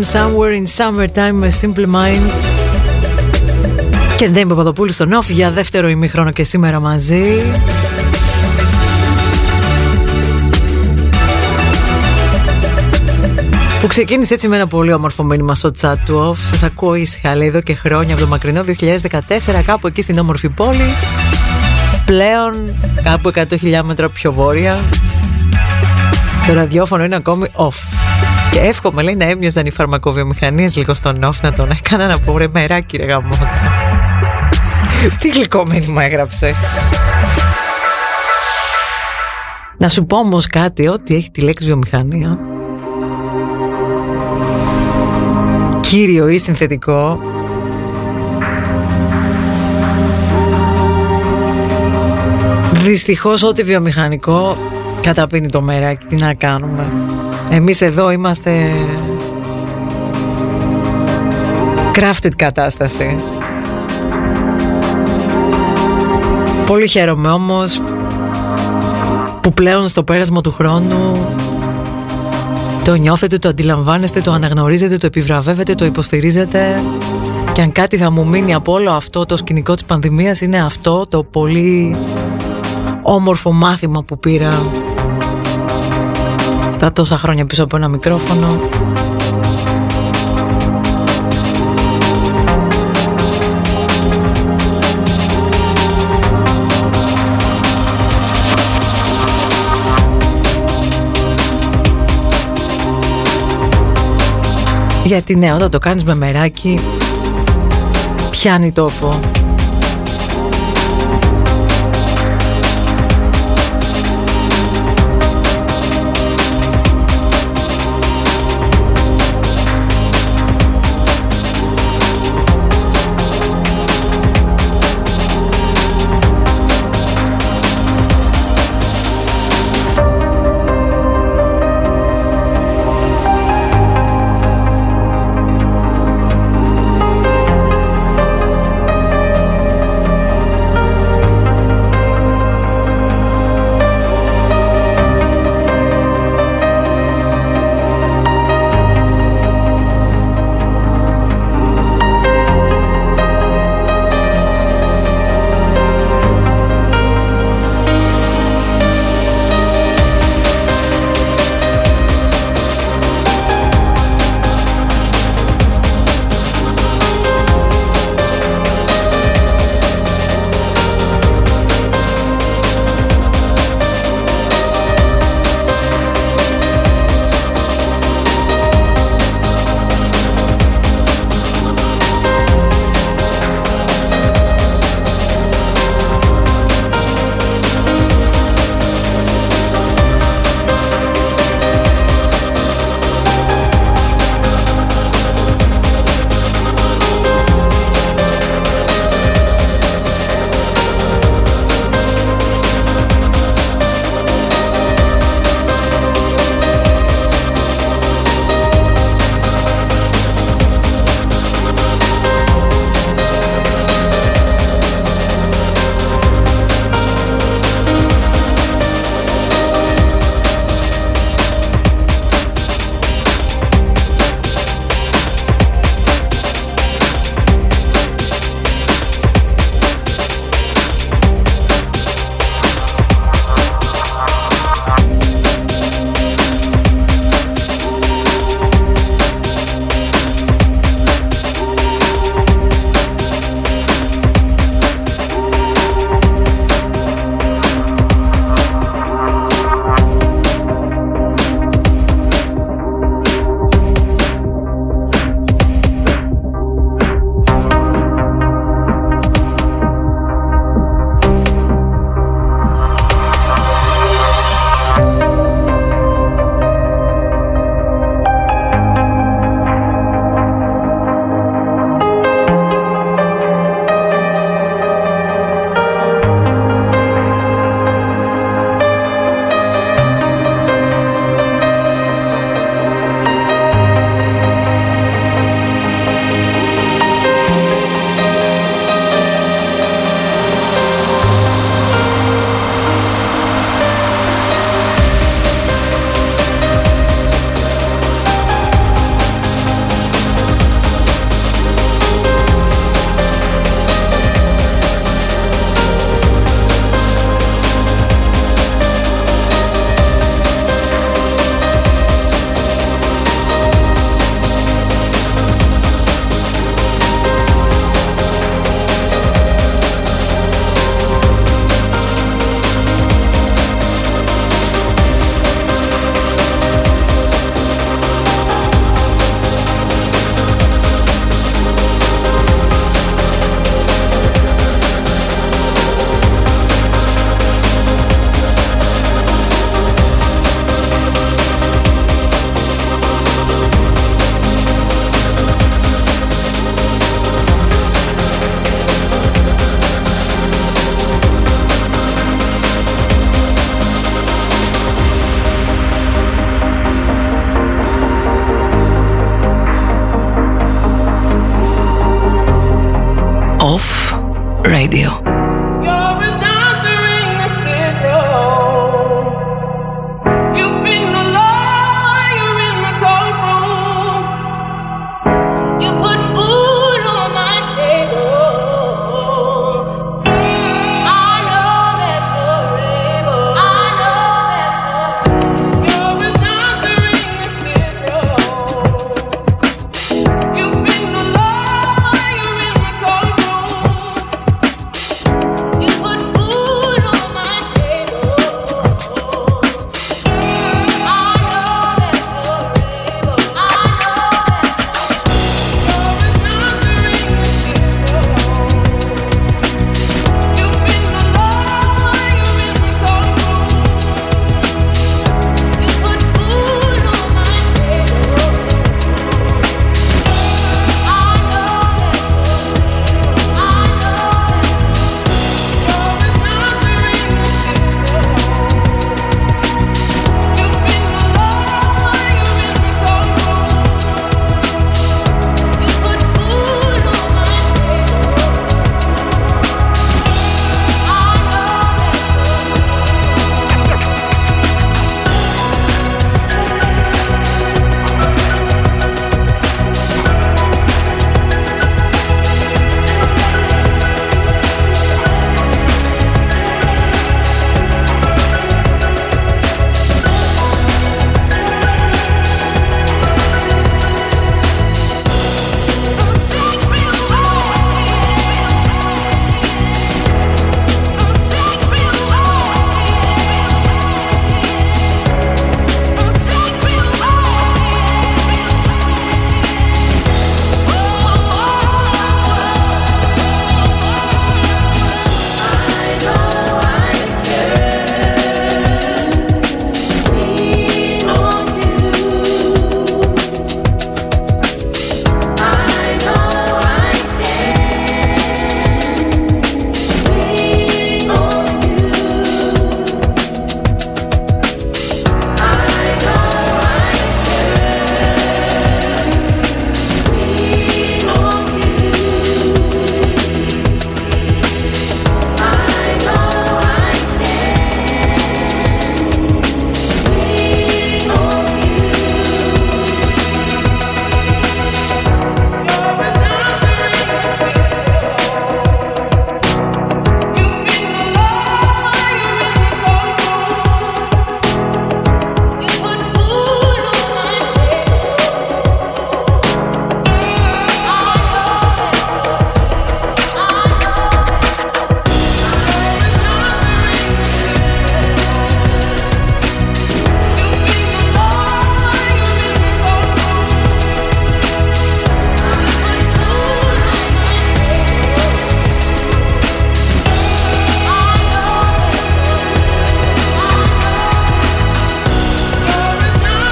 Someone 0.03 0.33
Somewhere 0.33 0.53
in 0.53 0.65
Summertime 0.77 1.33
με 1.33 1.51
Simple 1.61 1.85
Minds 1.85 2.45
και 4.17 4.29
Ντέιμ 4.29 4.47
Παπαδοπούλου 4.47 4.91
στον 4.91 5.09
Off 5.13 5.27
για 5.27 5.51
δεύτερο 5.51 5.89
ημίχρονο 5.89 6.31
και 6.31 6.43
σήμερα 6.43 6.79
μαζί. 6.79 7.23
Που 13.81 13.87
ξεκίνησε 13.87 14.33
έτσι 14.33 14.47
με 14.47 14.55
ένα 14.55 14.67
πολύ 14.67 14.93
όμορφο 14.93 15.23
μήνυμα 15.23 15.55
στο 15.55 15.71
chat 15.81 15.95
του 16.05 16.29
Off. 16.31 16.37
Σας 16.49 16.63
ακούω 16.63 16.95
ήσυχα, 16.95 17.35
λέει 17.35 17.47
εδώ 17.47 17.61
και 17.61 17.75
χρόνια 17.75 18.13
από 18.13 18.23
το 18.23 18.29
μακρινό 18.29 18.63
2014, 19.57 19.63
κάπου 19.65 19.87
εκεί 19.87 20.01
στην 20.01 20.17
όμορφη 20.17 20.49
πόλη. 20.49 20.95
Πλέον 22.05 22.75
κάπου 23.03 23.31
100 23.35 23.57
χιλιόμετρα 23.59 24.09
πιο 24.09 24.33
βόρεια 24.33 24.89
Το 26.47 26.53
ραδιόφωνο 26.53 27.03
είναι 27.03 27.15
ακόμη 27.15 27.47
off. 27.55 27.92
Και 28.53 28.59
εύχομαι 28.59 29.01
λέει 29.01 29.15
να 29.15 29.25
έμοιαζαν 29.25 29.65
οι 29.65 29.71
φαρμακοβιομηχανίες 29.71 30.75
λίγο 30.75 30.93
στον 30.93 31.19
off 31.23 31.39
να 31.41 31.51
τον 31.51 31.69
έκανα 31.69 32.07
να 32.07 32.19
πω 32.19 32.37
ρε 32.37 32.47
μεράκι 32.51 32.97
ρε 32.97 33.05
γαμότο. 33.05 33.47
Τι 35.19 35.29
γλυκό 35.29 35.63
μήνυμα 35.69 36.03
έγραψε. 36.03 36.55
Να 39.77 39.89
σου 39.89 40.05
πω 40.05 40.17
όμως 40.17 40.47
κάτι, 40.47 40.87
ότι 40.87 41.15
έχει 41.15 41.31
τη 41.31 41.41
λέξη 41.41 41.65
βιομηχανία. 41.65 42.39
Κύριο 45.79 46.27
ή 46.27 46.37
συνθετικό. 46.37 47.19
Δυστυχώς 52.71 53.43
ό,τι 53.43 53.63
βιομηχανικό 53.63 54.57
καταπίνει 55.01 55.47
το 55.47 55.61
μεράκι, 55.61 56.05
τι 56.05 56.15
να 56.15 56.33
κάνουμε. 56.33 56.85
Εμείς 57.49 57.81
εδώ 57.81 58.11
είμαστε 58.11 58.71
crafted 61.95 62.31
κατάσταση. 62.35 63.23
Πολύ 66.65 66.87
χαίρομαι 66.87 67.29
όμως 67.31 67.81
που 69.41 69.53
πλέον 69.53 69.87
στο 69.87 70.03
πέρασμα 70.03 70.41
του 70.41 70.51
χρόνου 70.51 71.17
το 72.83 72.95
νιώθετε, 72.95 73.37
το 73.37 73.49
αντιλαμβάνεστε, 73.49 74.21
το 74.21 74.31
αναγνωρίζετε, 74.31 74.97
το 74.97 75.05
επιβραβεύετε, 75.05 75.75
το 75.75 75.85
υποστηρίζετε 75.85 76.81
και 77.51 77.61
αν 77.61 77.71
κάτι 77.71 77.97
θα 77.97 78.11
μου 78.11 78.27
μείνει 78.27 78.53
από 78.53 78.71
όλο 78.71 78.91
αυτό 78.91 79.25
το 79.25 79.37
σκηνικό 79.37 79.73
της 79.73 79.83
πανδημίας 79.83 80.41
είναι 80.41 80.61
αυτό 80.61 81.05
το 81.09 81.23
πολύ 81.23 81.95
όμορφο 83.01 83.51
μάθημα 83.51 84.03
που 84.03 84.19
πήρα 84.19 84.61
στα 86.83 86.91
τόσα 86.91 87.17
χρόνια 87.17 87.45
πίσω 87.45 87.63
από 87.63 87.75
ένα 87.75 87.87
μικρόφωνο 87.87 88.59
Γιατί 105.03 105.35
ναι, 105.35 105.53
όταν 105.53 105.69
το 105.69 105.79
κάνεις 105.79 106.03
με 106.03 106.15
μεράκι 106.15 106.79
πιάνει 108.29 108.71
τόπο. 108.71 109.19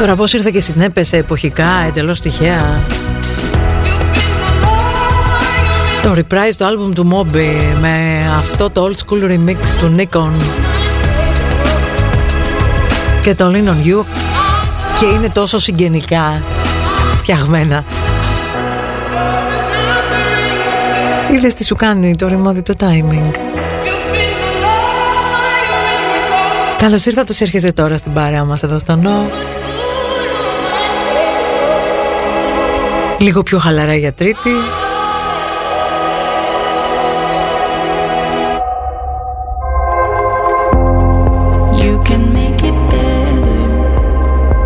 Τώρα 0.01 0.15
πώς 0.15 0.33
ήρθε 0.33 0.51
και 0.51 0.59
συνέπεσε 0.59 1.17
εποχικά, 1.17 1.67
εντελώς 1.87 2.19
τυχαία. 2.19 2.83
Το 6.03 6.11
reprise 6.15 6.55
το 6.57 6.65
album 6.67 6.93
του 6.95 7.09
Moby 7.11 7.77
με 7.79 8.19
αυτό 8.37 8.69
το 8.69 8.89
old 8.89 8.95
school 8.95 9.23
remix 9.23 9.57
του 9.79 9.95
Nikon 9.97 10.31
και 13.21 13.35
το 13.35 13.51
Lean 13.53 13.67
on 13.67 13.87
You 13.87 14.03
και 14.99 15.05
είναι 15.05 15.29
τόσο 15.29 15.59
συγγενικά 15.59 16.41
φτιαγμένα. 17.17 17.83
Είδες 21.31 21.53
τι 21.53 21.63
σου 21.63 21.75
κάνει 21.75 22.15
το 22.15 22.27
ρημάδι 22.27 22.61
το 22.61 22.73
timing. 22.79 23.31
Καλώς 26.77 27.05
ήρθατε, 27.05 27.33
έρχεστε 27.39 27.71
τώρα 27.71 27.97
στην 27.97 28.13
παρέα 28.13 28.43
μας 28.43 28.63
εδώ 28.63 28.79
στο 28.79 28.99
Nov. 29.03 29.60
Λίγο 33.21 33.43
πιο 33.43 33.59
χαλαρά 33.59 33.95
για 33.95 34.13
τρίτη. 34.13 34.49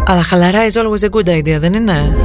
Αλλά 0.07 0.23
χαλαρά 0.23 0.60
is 0.68 0.72
always 0.72 1.10
a 1.10 1.10
good 1.10 1.30
idea, 1.30 1.60
δεν 1.60 1.73
είναι; 1.73 2.15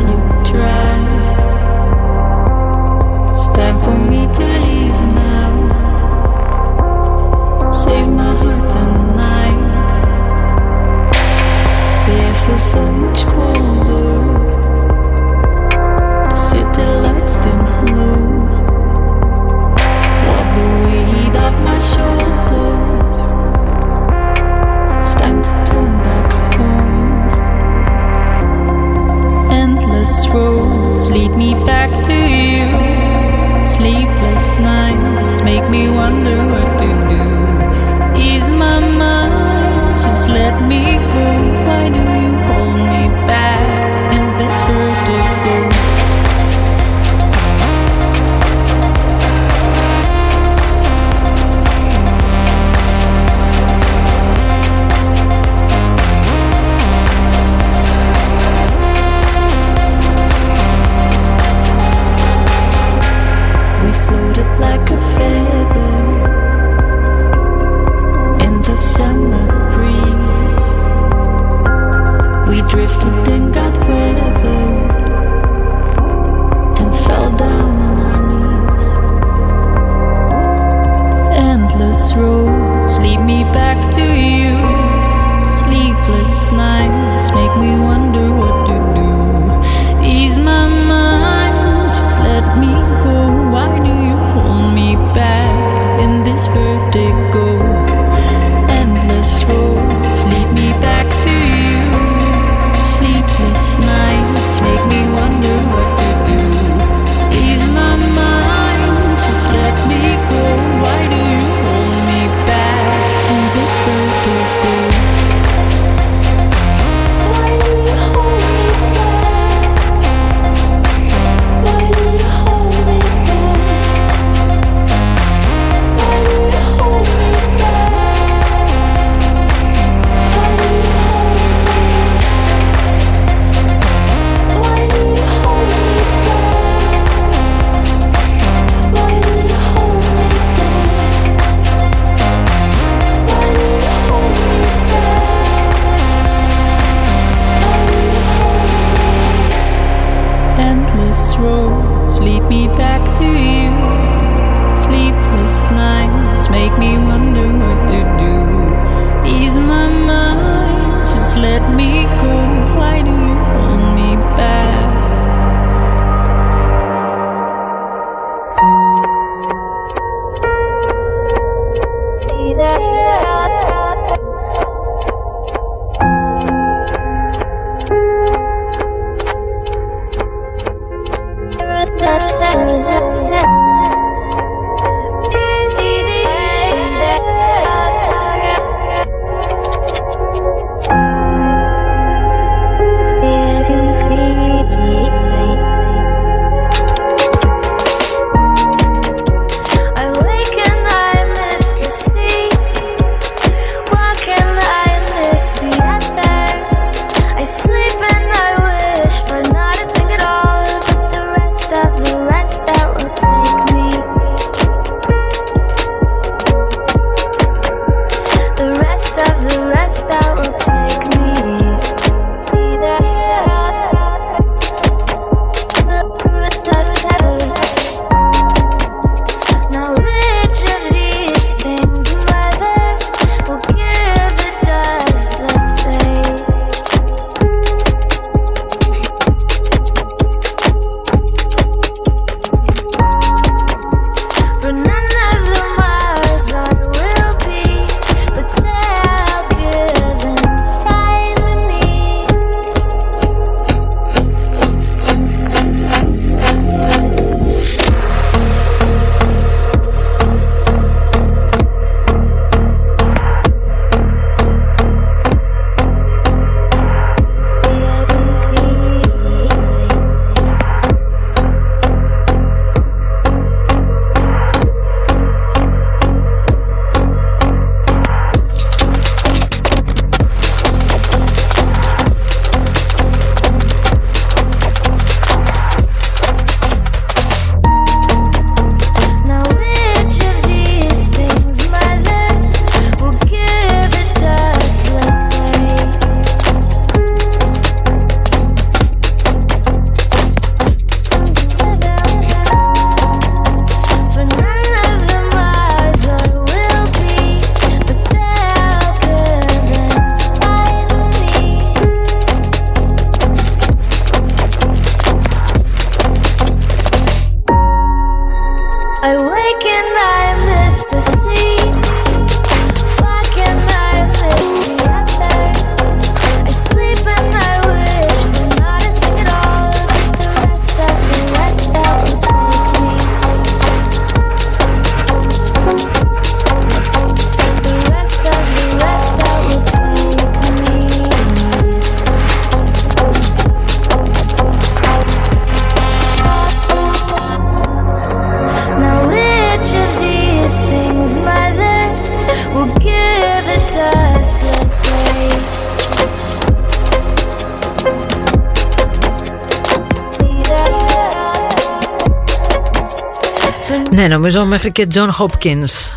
Και 364.73 364.87
Τζον 364.87 365.13
Χόπκινς 365.13 365.89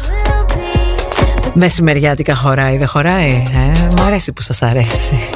Μεσημεριάτικα 1.54 2.36
χωράει, 2.36 2.78
δεν 2.78 2.88
χωράει 2.88 3.48
ε; 3.54 3.94
Μ' 3.98 4.02
αρέσει 4.02 4.32
που 4.32 4.42
σας 4.42 4.62
αρέσει 4.62 5.30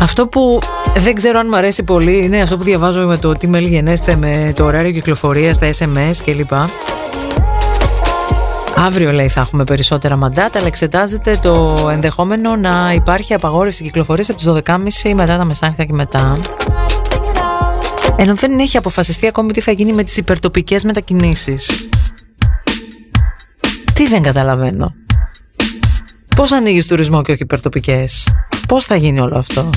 Αυτό 0.00 0.26
που 0.26 0.58
δεν 0.96 1.14
ξέρω 1.14 1.38
αν 1.38 1.46
μου 1.50 1.56
αρέσει 1.56 1.82
πολύ 1.82 2.24
είναι 2.24 2.40
αυτό 2.40 2.56
που 2.56 2.62
διαβάζω 2.62 3.06
με 3.06 3.16
το 3.16 3.32
τι 3.32 3.48
μέλλει 3.48 3.75
γενέσθαι 3.75 4.16
με 4.16 4.52
το 4.56 4.64
ωράριο 4.64 4.92
κυκλοφορίας, 4.92 5.58
τα 5.58 5.70
SMS 5.78 6.16
κλπ. 6.24 6.52
Αύριο 8.80 9.12
λέει 9.12 9.28
θα 9.28 9.40
έχουμε 9.40 9.64
περισσότερα 9.64 10.16
μαντάτα, 10.16 10.58
αλλά 10.58 10.66
εξετάζεται 10.66 11.38
το 11.42 11.88
ενδεχόμενο 11.92 12.56
να 12.56 12.92
υπάρχει 12.92 13.34
απαγόρευση 13.34 13.82
κυκλοφορίας 13.82 14.30
από 14.30 14.38
τις 14.38 14.48
12.30 14.48 15.14
μετά 15.14 15.36
τα 15.36 15.44
μεσάνυχτα 15.44 15.84
και 15.84 15.92
μετά. 15.92 16.38
Ενώ 18.16 18.34
δεν 18.34 18.58
έχει 18.58 18.76
αποφασιστεί 18.76 19.26
ακόμη 19.26 19.52
τι 19.52 19.60
θα 19.60 19.72
γίνει 19.72 19.92
με 19.92 20.02
τις 20.02 20.16
υπερτοπικές 20.16 20.84
μετακινήσεις. 20.84 21.88
Τι 23.94 24.06
δεν 24.06 24.22
καταλαβαίνω. 24.22 24.94
Πώς 26.36 26.52
ανοίγεις 26.52 26.86
τουρισμό 26.86 27.22
και 27.22 27.32
όχι 27.32 27.42
υπερτοπικές. 27.42 28.28
Πώς 28.68 28.84
θα 28.84 28.96
γίνει 28.96 29.20
όλο 29.20 29.38
αυτό. 29.38 29.70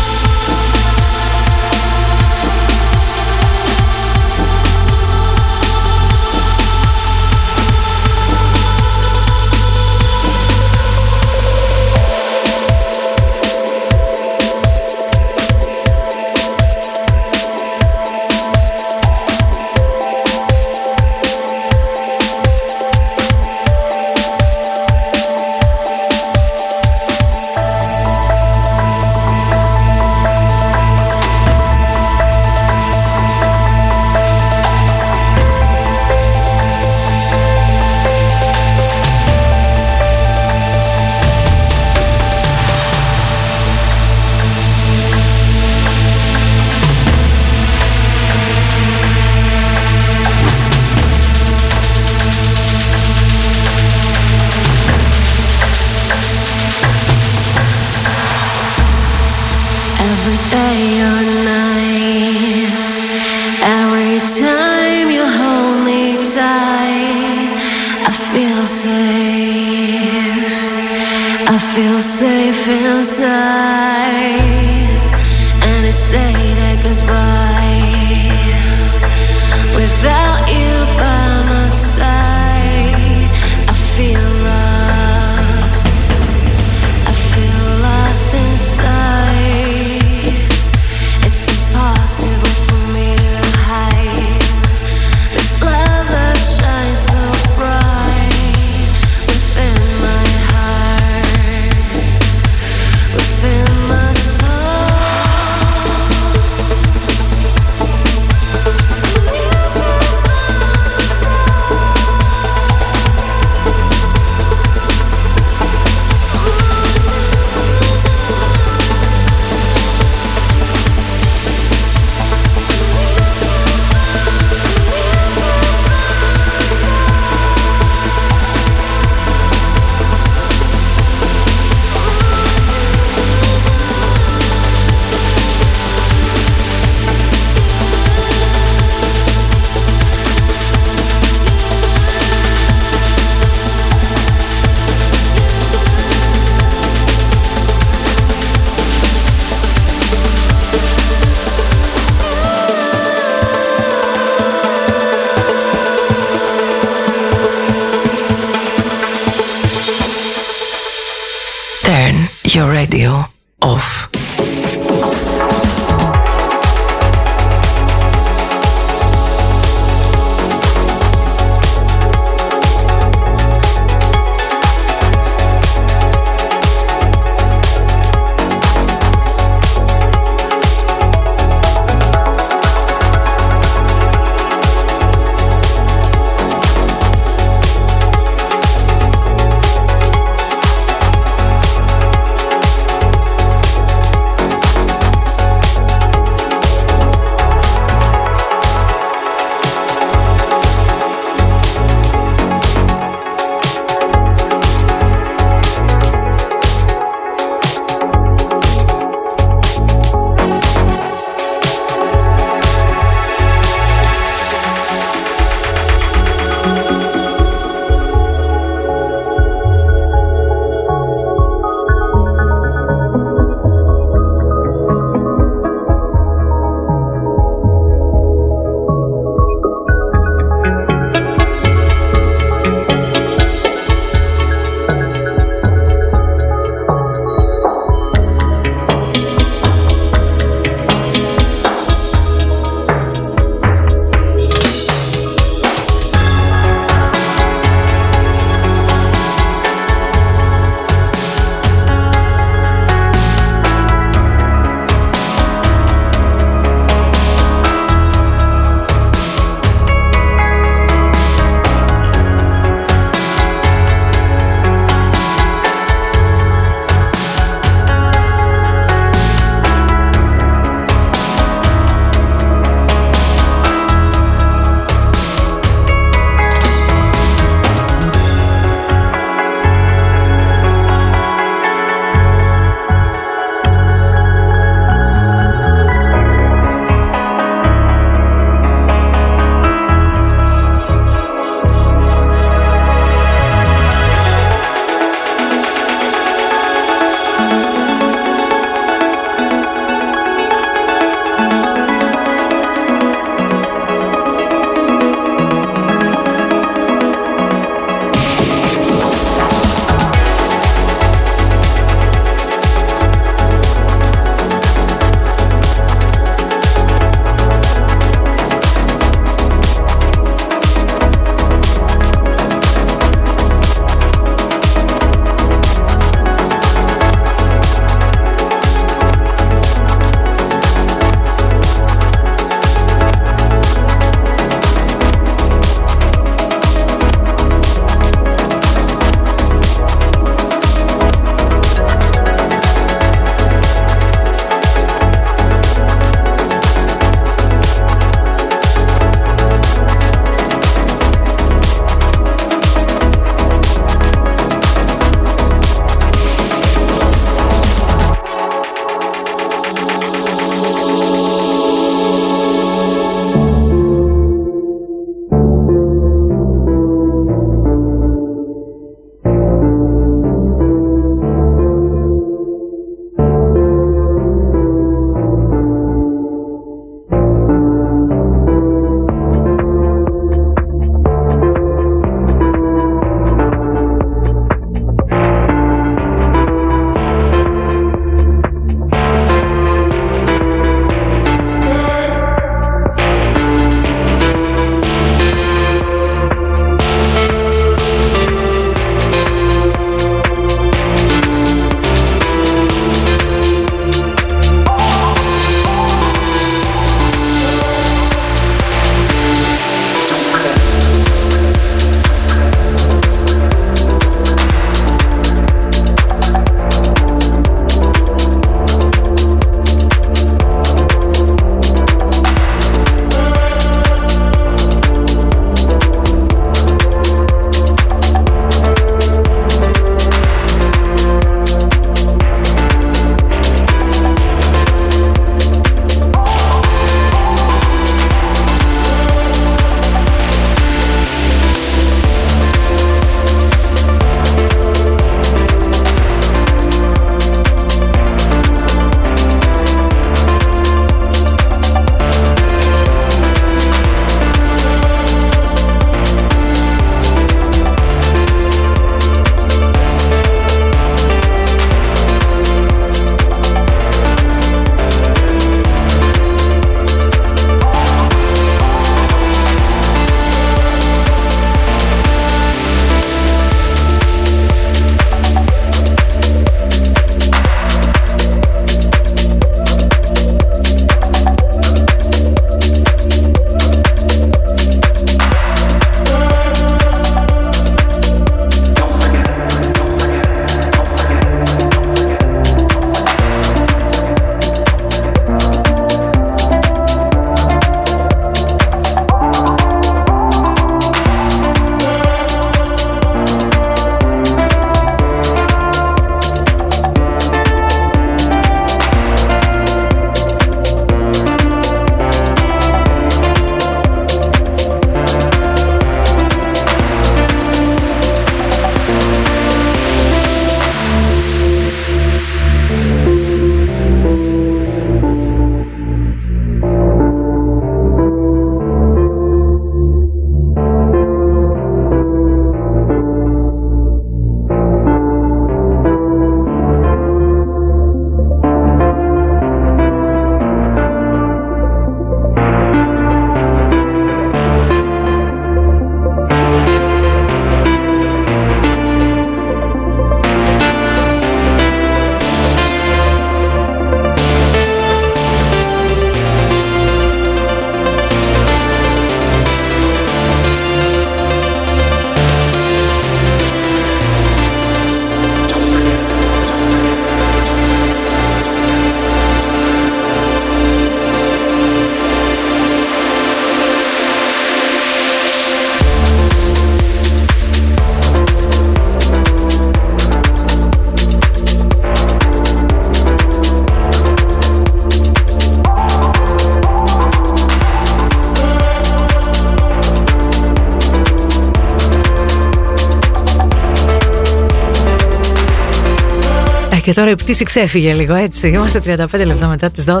Πτήση 597.24 597.44
ξέφυγε 597.44 597.92
λίγο 597.92 598.14
έτσι. 598.14 598.48
Είμαστε 598.48 598.80
35 599.12 599.26
λεπτά 599.26 599.46
μετά 599.46 599.70
τις 599.70 599.84
12, 599.88 600.00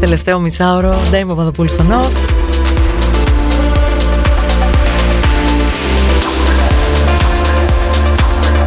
τελευταίο 0.00 0.38
μισάωρο. 0.38 1.00
Ντέιμο 1.10 1.34
Παπαδοπούλου 1.34 1.68
στο 1.68 1.82
Νοφ. 1.82 2.08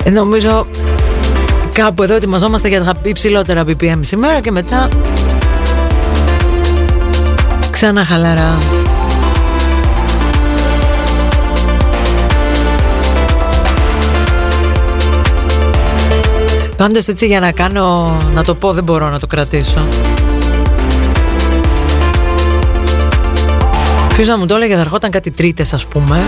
Ε, 0.03 0.09
νομίζω 0.09 0.67
κάπου 1.73 2.03
εδώ 2.03 2.13
ετοιμαζόμαστε 2.13 2.67
για 2.67 2.83
τα 2.83 2.93
υψηλότερα 3.03 3.63
BPM 3.67 3.99
σήμερα 3.99 4.39
και 4.39 4.51
μετά 4.51 4.89
ξανά 7.71 8.05
χαλαρά. 8.05 8.57
Πάντως 16.79 17.07
έτσι 17.07 17.25
για 17.25 17.39
να 17.39 17.51
κάνω, 17.51 18.17
να 18.33 18.43
το 18.43 18.55
πω 18.55 18.73
δεν 18.73 18.83
μπορώ 18.83 19.09
να 19.09 19.19
το 19.19 19.27
κρατήσω. 19.27 19.87
Ποιος 24.15 24.27
να 24.27 24.37
μου 24.37 24.45
το 24.45 24.55
έλεγε 24.55 24.73
θα 24.73 24.79
ερχόταν 24.79 25.11
κάτι 25.11 25.31
τρίτες 25.31 25.73
ας 25.73 25.85
πούμε. 25.85 26.19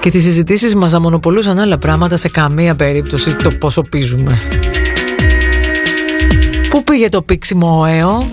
Και 0.00 0.10
τις 0.10 0.22
συζητήσεις 0.22 0.74
μας 0.74 0.92
θα 0.92 1.00
μονοπολούσαν 1.00 1.58
άλλα 1.58 1.78
πράγματα 1.78 2.16
σε 2.16 2.28
καμία 2.28 2.74
περίπτωση 2.74 3.34
το 3.34 3.50
πόσο 3.50 3.82
πίζουμε. 3.82 4.40
Πού 6.70 6.84
πήγε 6.84 7.08
το 7.08 7.22
πίξιμο 7.22 7.78
ο; 7.78 7.82
ΑΕΟ; 7.82 8.28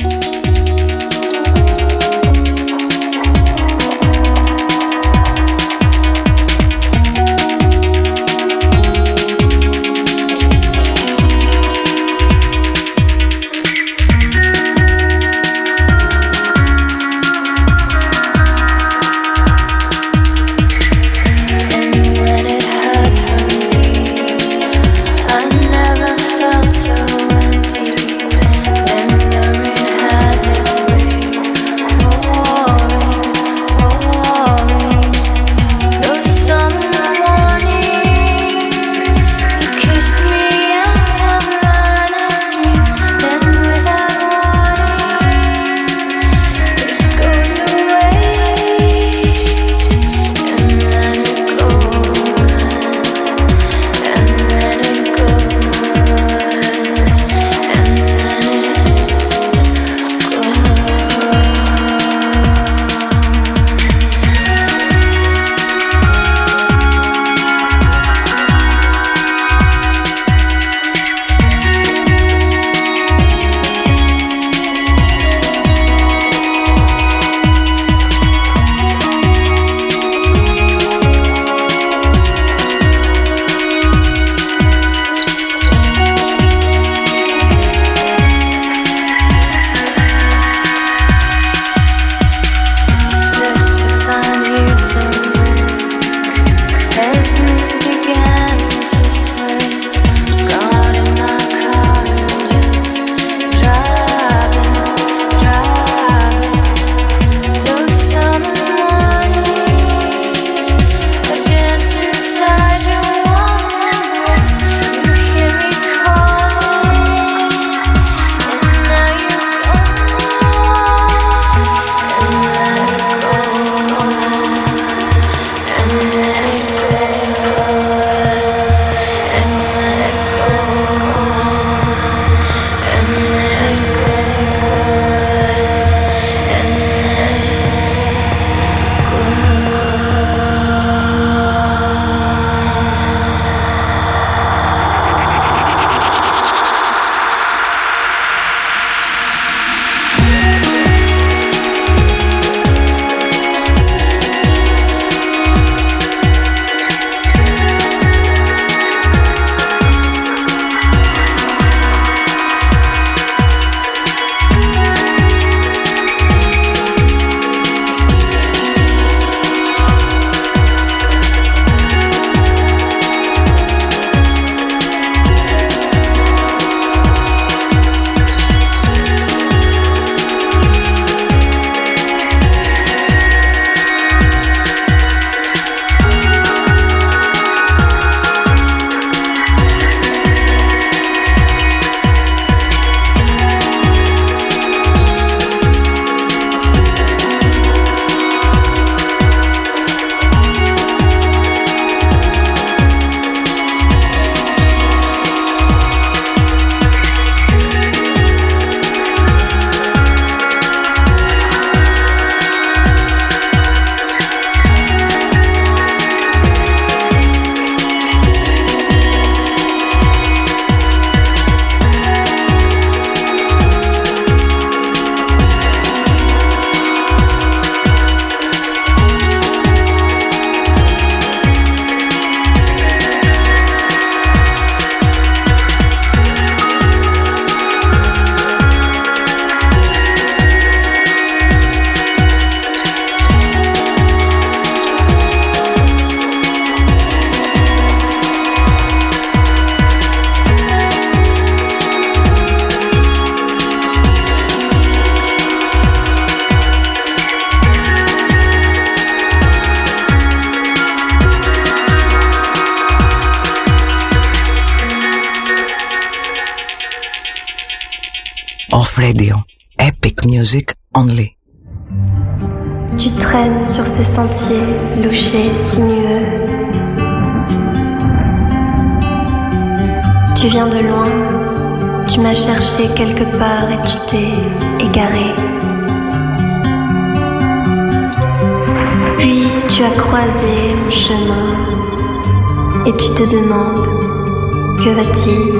que 293.84 294.90
va-t-il 294.96 295.54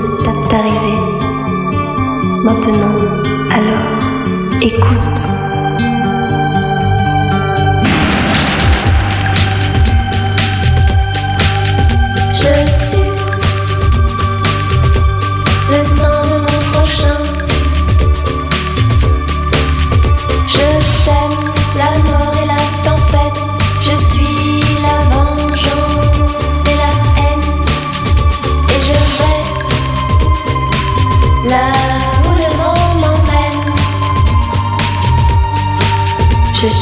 t'arriver? 0.48 0.98
Maintenant 2.44 2.96
Alors, 3.52 4.62
écoute. 4.62 5.47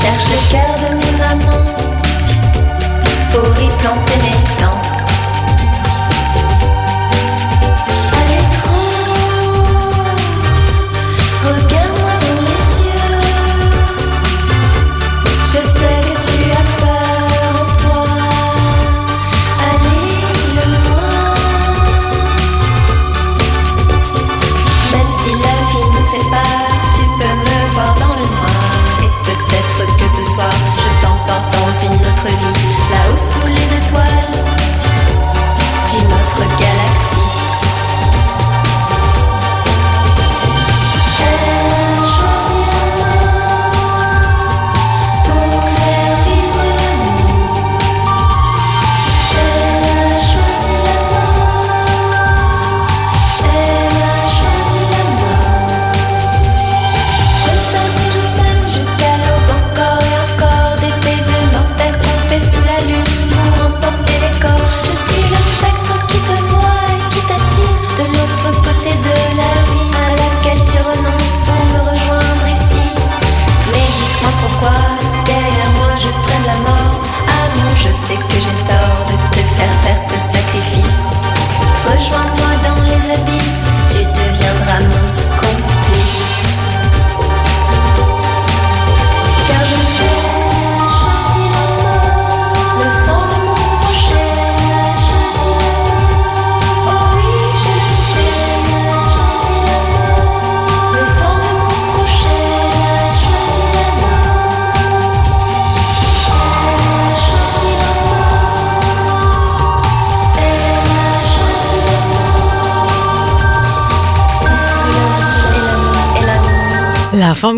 Cherche 0.05 0.29
le 0.29 0.51
cœur 0.51 0.75
de 0.75 0.84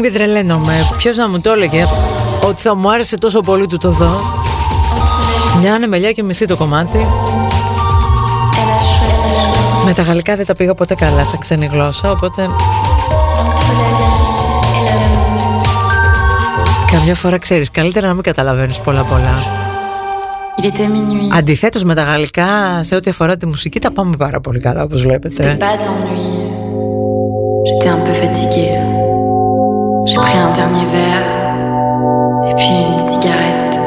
Λαφόμ 0.08 0.12
και 0.12 0.12
τρελαίνομαι. 0.12 0.74
Ποιος 0.98 1.18
να 1.18 1.30
μου 1.30 1.42
το 1.42 1.52
έλεγε 1.52 1.86
ότι 2.44 2.62
θα 2.62 2.76
μου 2.76 2.92
άρεσε 2.92 3.18
τόσο 3.18 3.40
πολύ 3.40 3.68
του 3.68 3.78
το 3.78 3.92
δω; 3.92 4.20
Μια 5.62 5.74
ανεμελιά 5.74 6.12
και 6.12 6.24
μισή 6.24 6.46
το 6.46 6.56
κομμάτι. 6.56 6.98
Με 9.86 9.94
τα 9.94 10.02
γαλλικά 10.02 10.36
δεν 10.36 10.46
τα 10.46 10.56
πήγα 10.56 10.74
ποτέ 10.74 10.96
καλά 10.96 11.24
σαν 11.24 11.40
ξένη 11.40 11.66
γλώσσα, 11.66 12.12
οπότε... 12.12 12.50
Καμιά 16.92 17.16
φορά 17.16 17.38
ξέρεις, 17.38 17.72
καλύτερα 17.72 18.08
να 18.08 18.14
μην 18.14 18.24
καταλαβαίνεις 18.24 18.78
πολλά 18.78 19.04
πολλά. 19.04 19.36
Αντιθέτως 21.38 21.84
με 21.84 21.96
τα 21.96 22.04
γαλλικά, 22.04 22.48
σε 22.84 22.96
ό,τι 22.96 23.10
αφορά 23.10 23.38
τη 23.38 23.46
μουσική, 23.46 23.80
τα 23.80 23.92
πάμε 23.92 24.16
πάρα 24.18 24.40
πολύ 24.40 24.60
καλά, 24.60 24.84
όπως 24.84 25.02
βλέπετε. 25.02 25.58
J'étais 27.70 27.90
un 27.90 28.00
peu 28.06 28.14
fatiguée. 28.22 28.87
J'ai 30.18 30.24
pris 30.24 30.38
un 30.40 30.52
dernier 30.52 30.86
verre 30.86 31.26
et 32.48 32.56
puis 32.56 32.92
une 32.92 32.98
cigarette. 32.98 33.80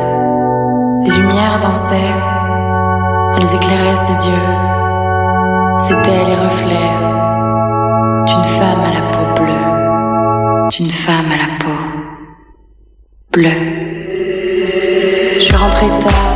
Les 1.02 1.10
lumières 1.10 1.58
dansaient, 1.60 2.14
elles 3.36 3.52
éclairaient 3.52 3.96
ses 3.96 4.28
yeux. 4.28 4.46
C'étaient 5.80 6.24
les 6.28 6.36
reflets 6.36 6.90
d'une 8.26 8.44
femme 8.44 8.84
à 8.86 8.92
la 8.94 9.00
peau 9.10 9.42
bleue, 9.42 10.68
d'une 10.70 10.90
femme 10.90 11.32
à 11.32 11.36
la 11.36 11.58
peau 11.58 11.78
bleue. 13.32 13.62
Je 15.34 15.40
suis 15.40 15.56
rentrée 15.56 15.88
tard, 15.98 16.29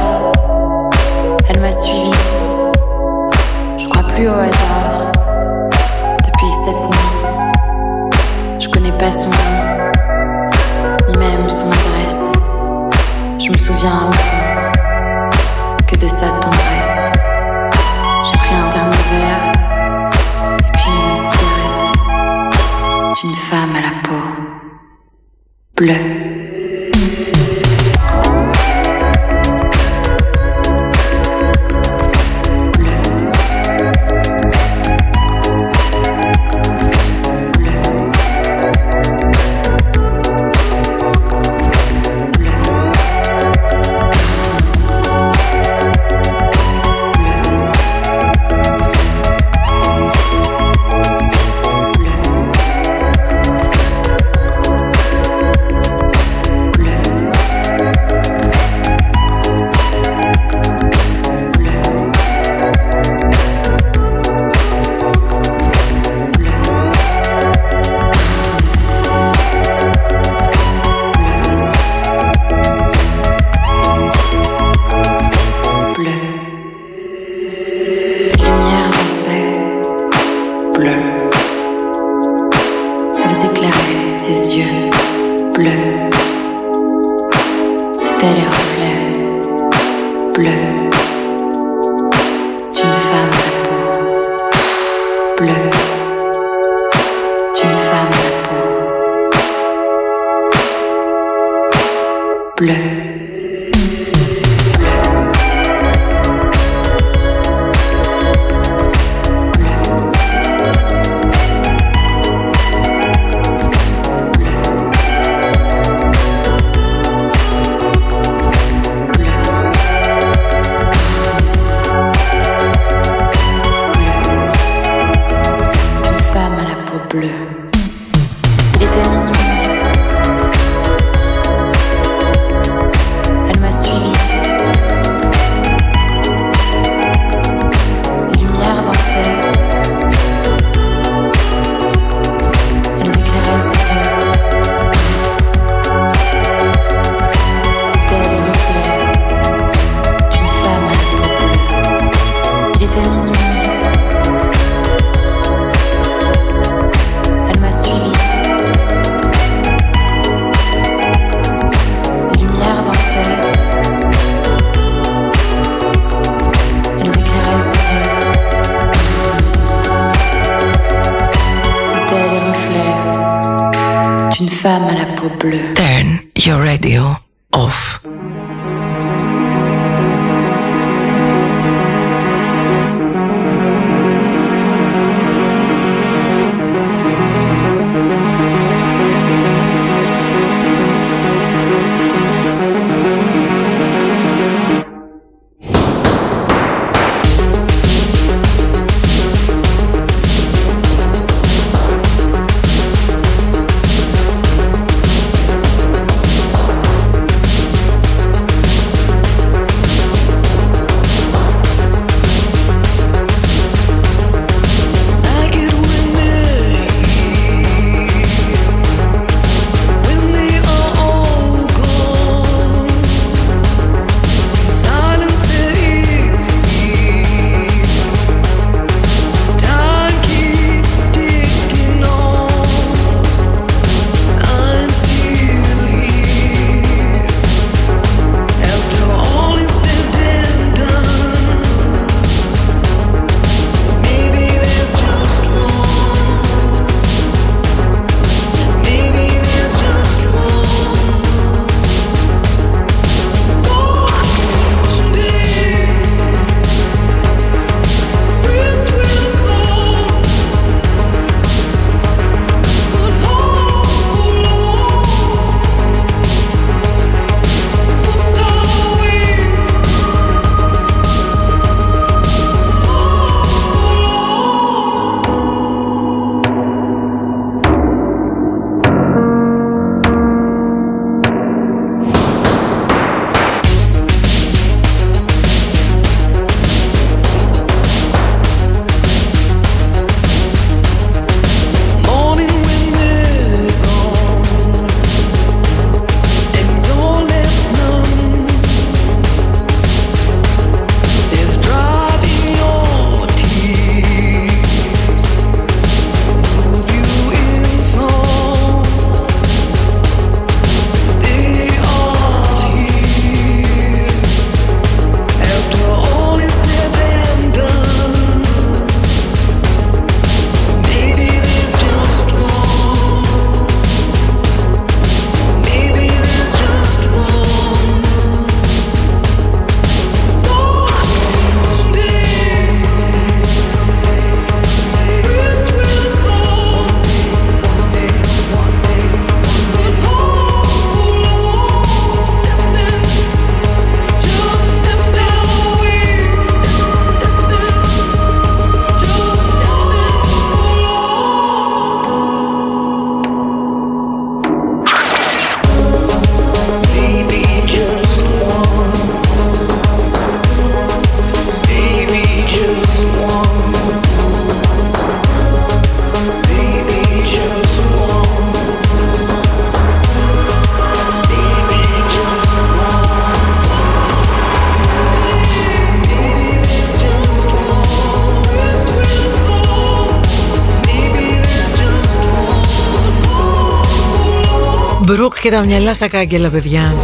τα 385.54 385.64
μυαλά 385.64 385.94
στα 385.94 386.08
κάγκελα, 386.08 386.48
παιδιά. 386.48 386.94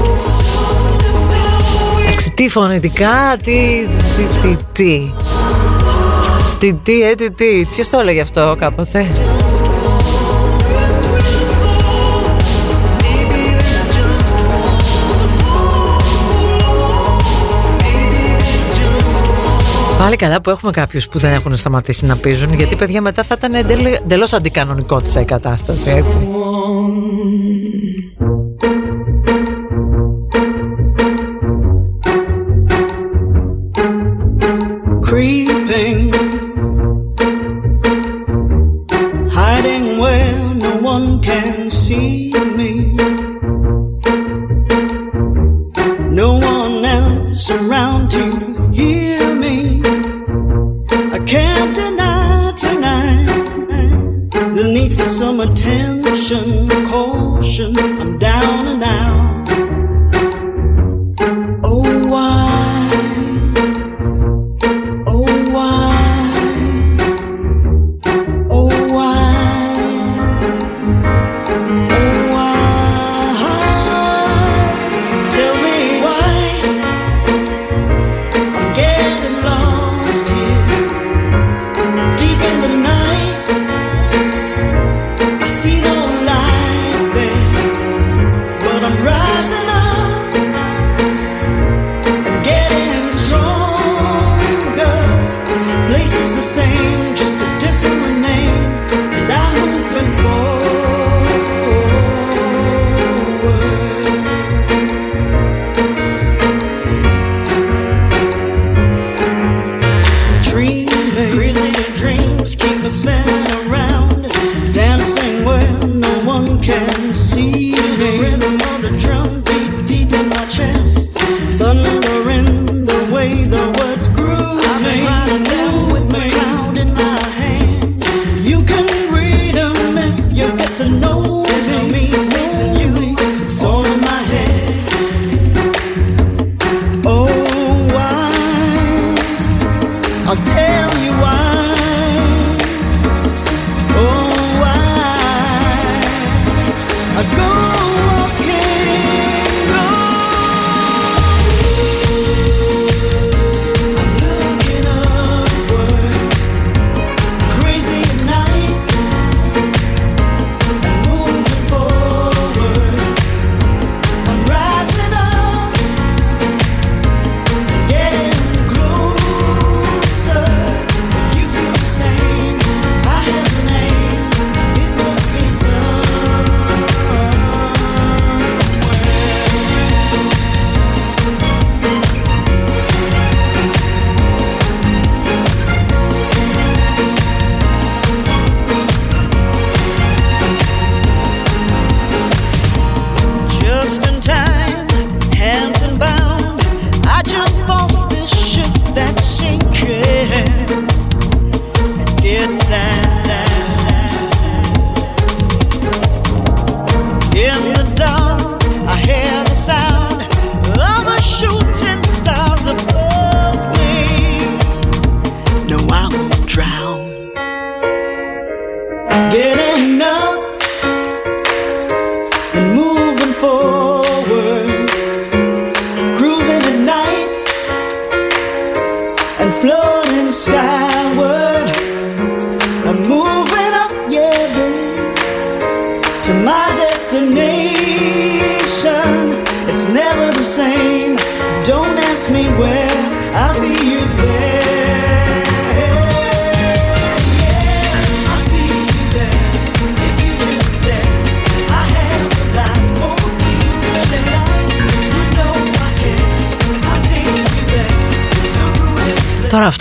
Εντάξει, 2.03 2.31
Τι 2.31 2.49
φωνητικά, 2.49 3.37
τι, 3.45 3.87
τι, 4.17 4.39
τι, 4.43 4.57
τι. 4.73 5.13
Τι, 6.59 6.75
τι, 6.75 7.03
ε, 7.03 7.15
τι, 7.15 7.31
τι. 7.33 7.67
Ποιος 7.75 7.89
το 7.89 7.99
έλεγε 7.99 8.21
αυτό 8.21 8.57
κάποτε; 8.59 9.07
Πάλι 19.99 20.17
καλά 20.17 20.41
που 20.41 20.51
έχουμε 20.51 20.73
κάποιους 20.73 21.09
που 21.09 21.19
δεν 21.19 21.33
έχουν 21.33 21.57
σταματήσει 21.57 22.07
να 22.07 22.17
πίζουν 22.17 22.55
γιατί 22.55 22.77
παιδιά 22.77 23.01
μετά 23.01 23.23
θα 23.23 23.35
ήταν 23.39 23.55
εντελώς 23.55 24.33
αντικανονικότητα 24.33 25.21
η 25.21 25.25
κατάσταση 25.25 25.91
έτσι. 25.91 26.17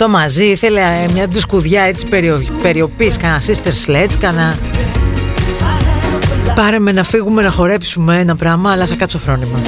Αυτό 0.02 0.12
μαζί 0.12 0.44
ήθελε 0.44 0.80
ε, 0.80 1.12
μια 1.12 1.26
δισκουδιά 1.26 1.82
έτσι 1.82 2.06
περιο, 2.06 2.42
περιοπής, 2.62 3.16
κανένα 3.16 3.42
sister 3.42 3.86
sledge, 3.86 4.14
κανένα... 4.20 4.56
Πάρε 6.54 6.78
με 6.78 6.92
να 6.92 7.04
φύγουμε 7.04 7.42
να 7.42 7.50
χορέψουμε 7.50 8.18
ένα 8.18 8.36
πράγμα, 8.36 8.70
αλλά 8.70 8.86
θα 8.86 8.94
κάτσω 8.94 9.18
φρόνημα. 9.18 9.58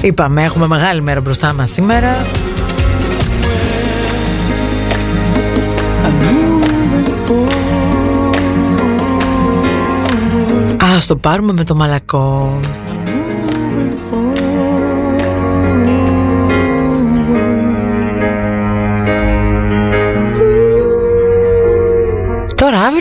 Είπαμε, 0.00 0.44
έχουμε 0.44 0.66
μεγάλη 0.66 1.02
μέρα 1.02 1.20
μπροστά 1.20 1.52
μας 1.52 1.70
σήμερα. 1.70 2.16
Ας 10.96 11.06
το 11.06 11.16
πάρουμε 11.16 11.52
με 11.52 11.64
το 11.64 11.74
μαλακό. 11.74 12.60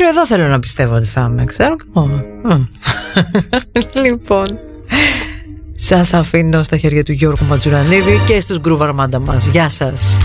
Εδώ 0.10 0.26
θέλω 0.26 0.48
να 0.48 0.60
πιστεύω 0.60 0.96
ότι 0.96 1.06
θα 1.06 1.28
είμαι, 1.32 1.46
ξέρω 1.46 1.76
και 1.76 1.84
μόνο. 1.94 2.24
λοιπόν, 4.06 4.46
Σας 5.76 6.14
αφήνω 6.14 6.64
στα 6.64 6.78
χέρια 6.78 7.04
του 7.04 7.12
Γιώργου 7.12 7.46
Ματζουρανίδη 7.46 8.20
και 8.28 8.42
στους 8.42 8.60
γκρουβ 8.60 8.82
αρμάντα 8.82 9.20
μας. 9.20 9.48
Γεια 9.48 9.70
σας. 9.70 10.18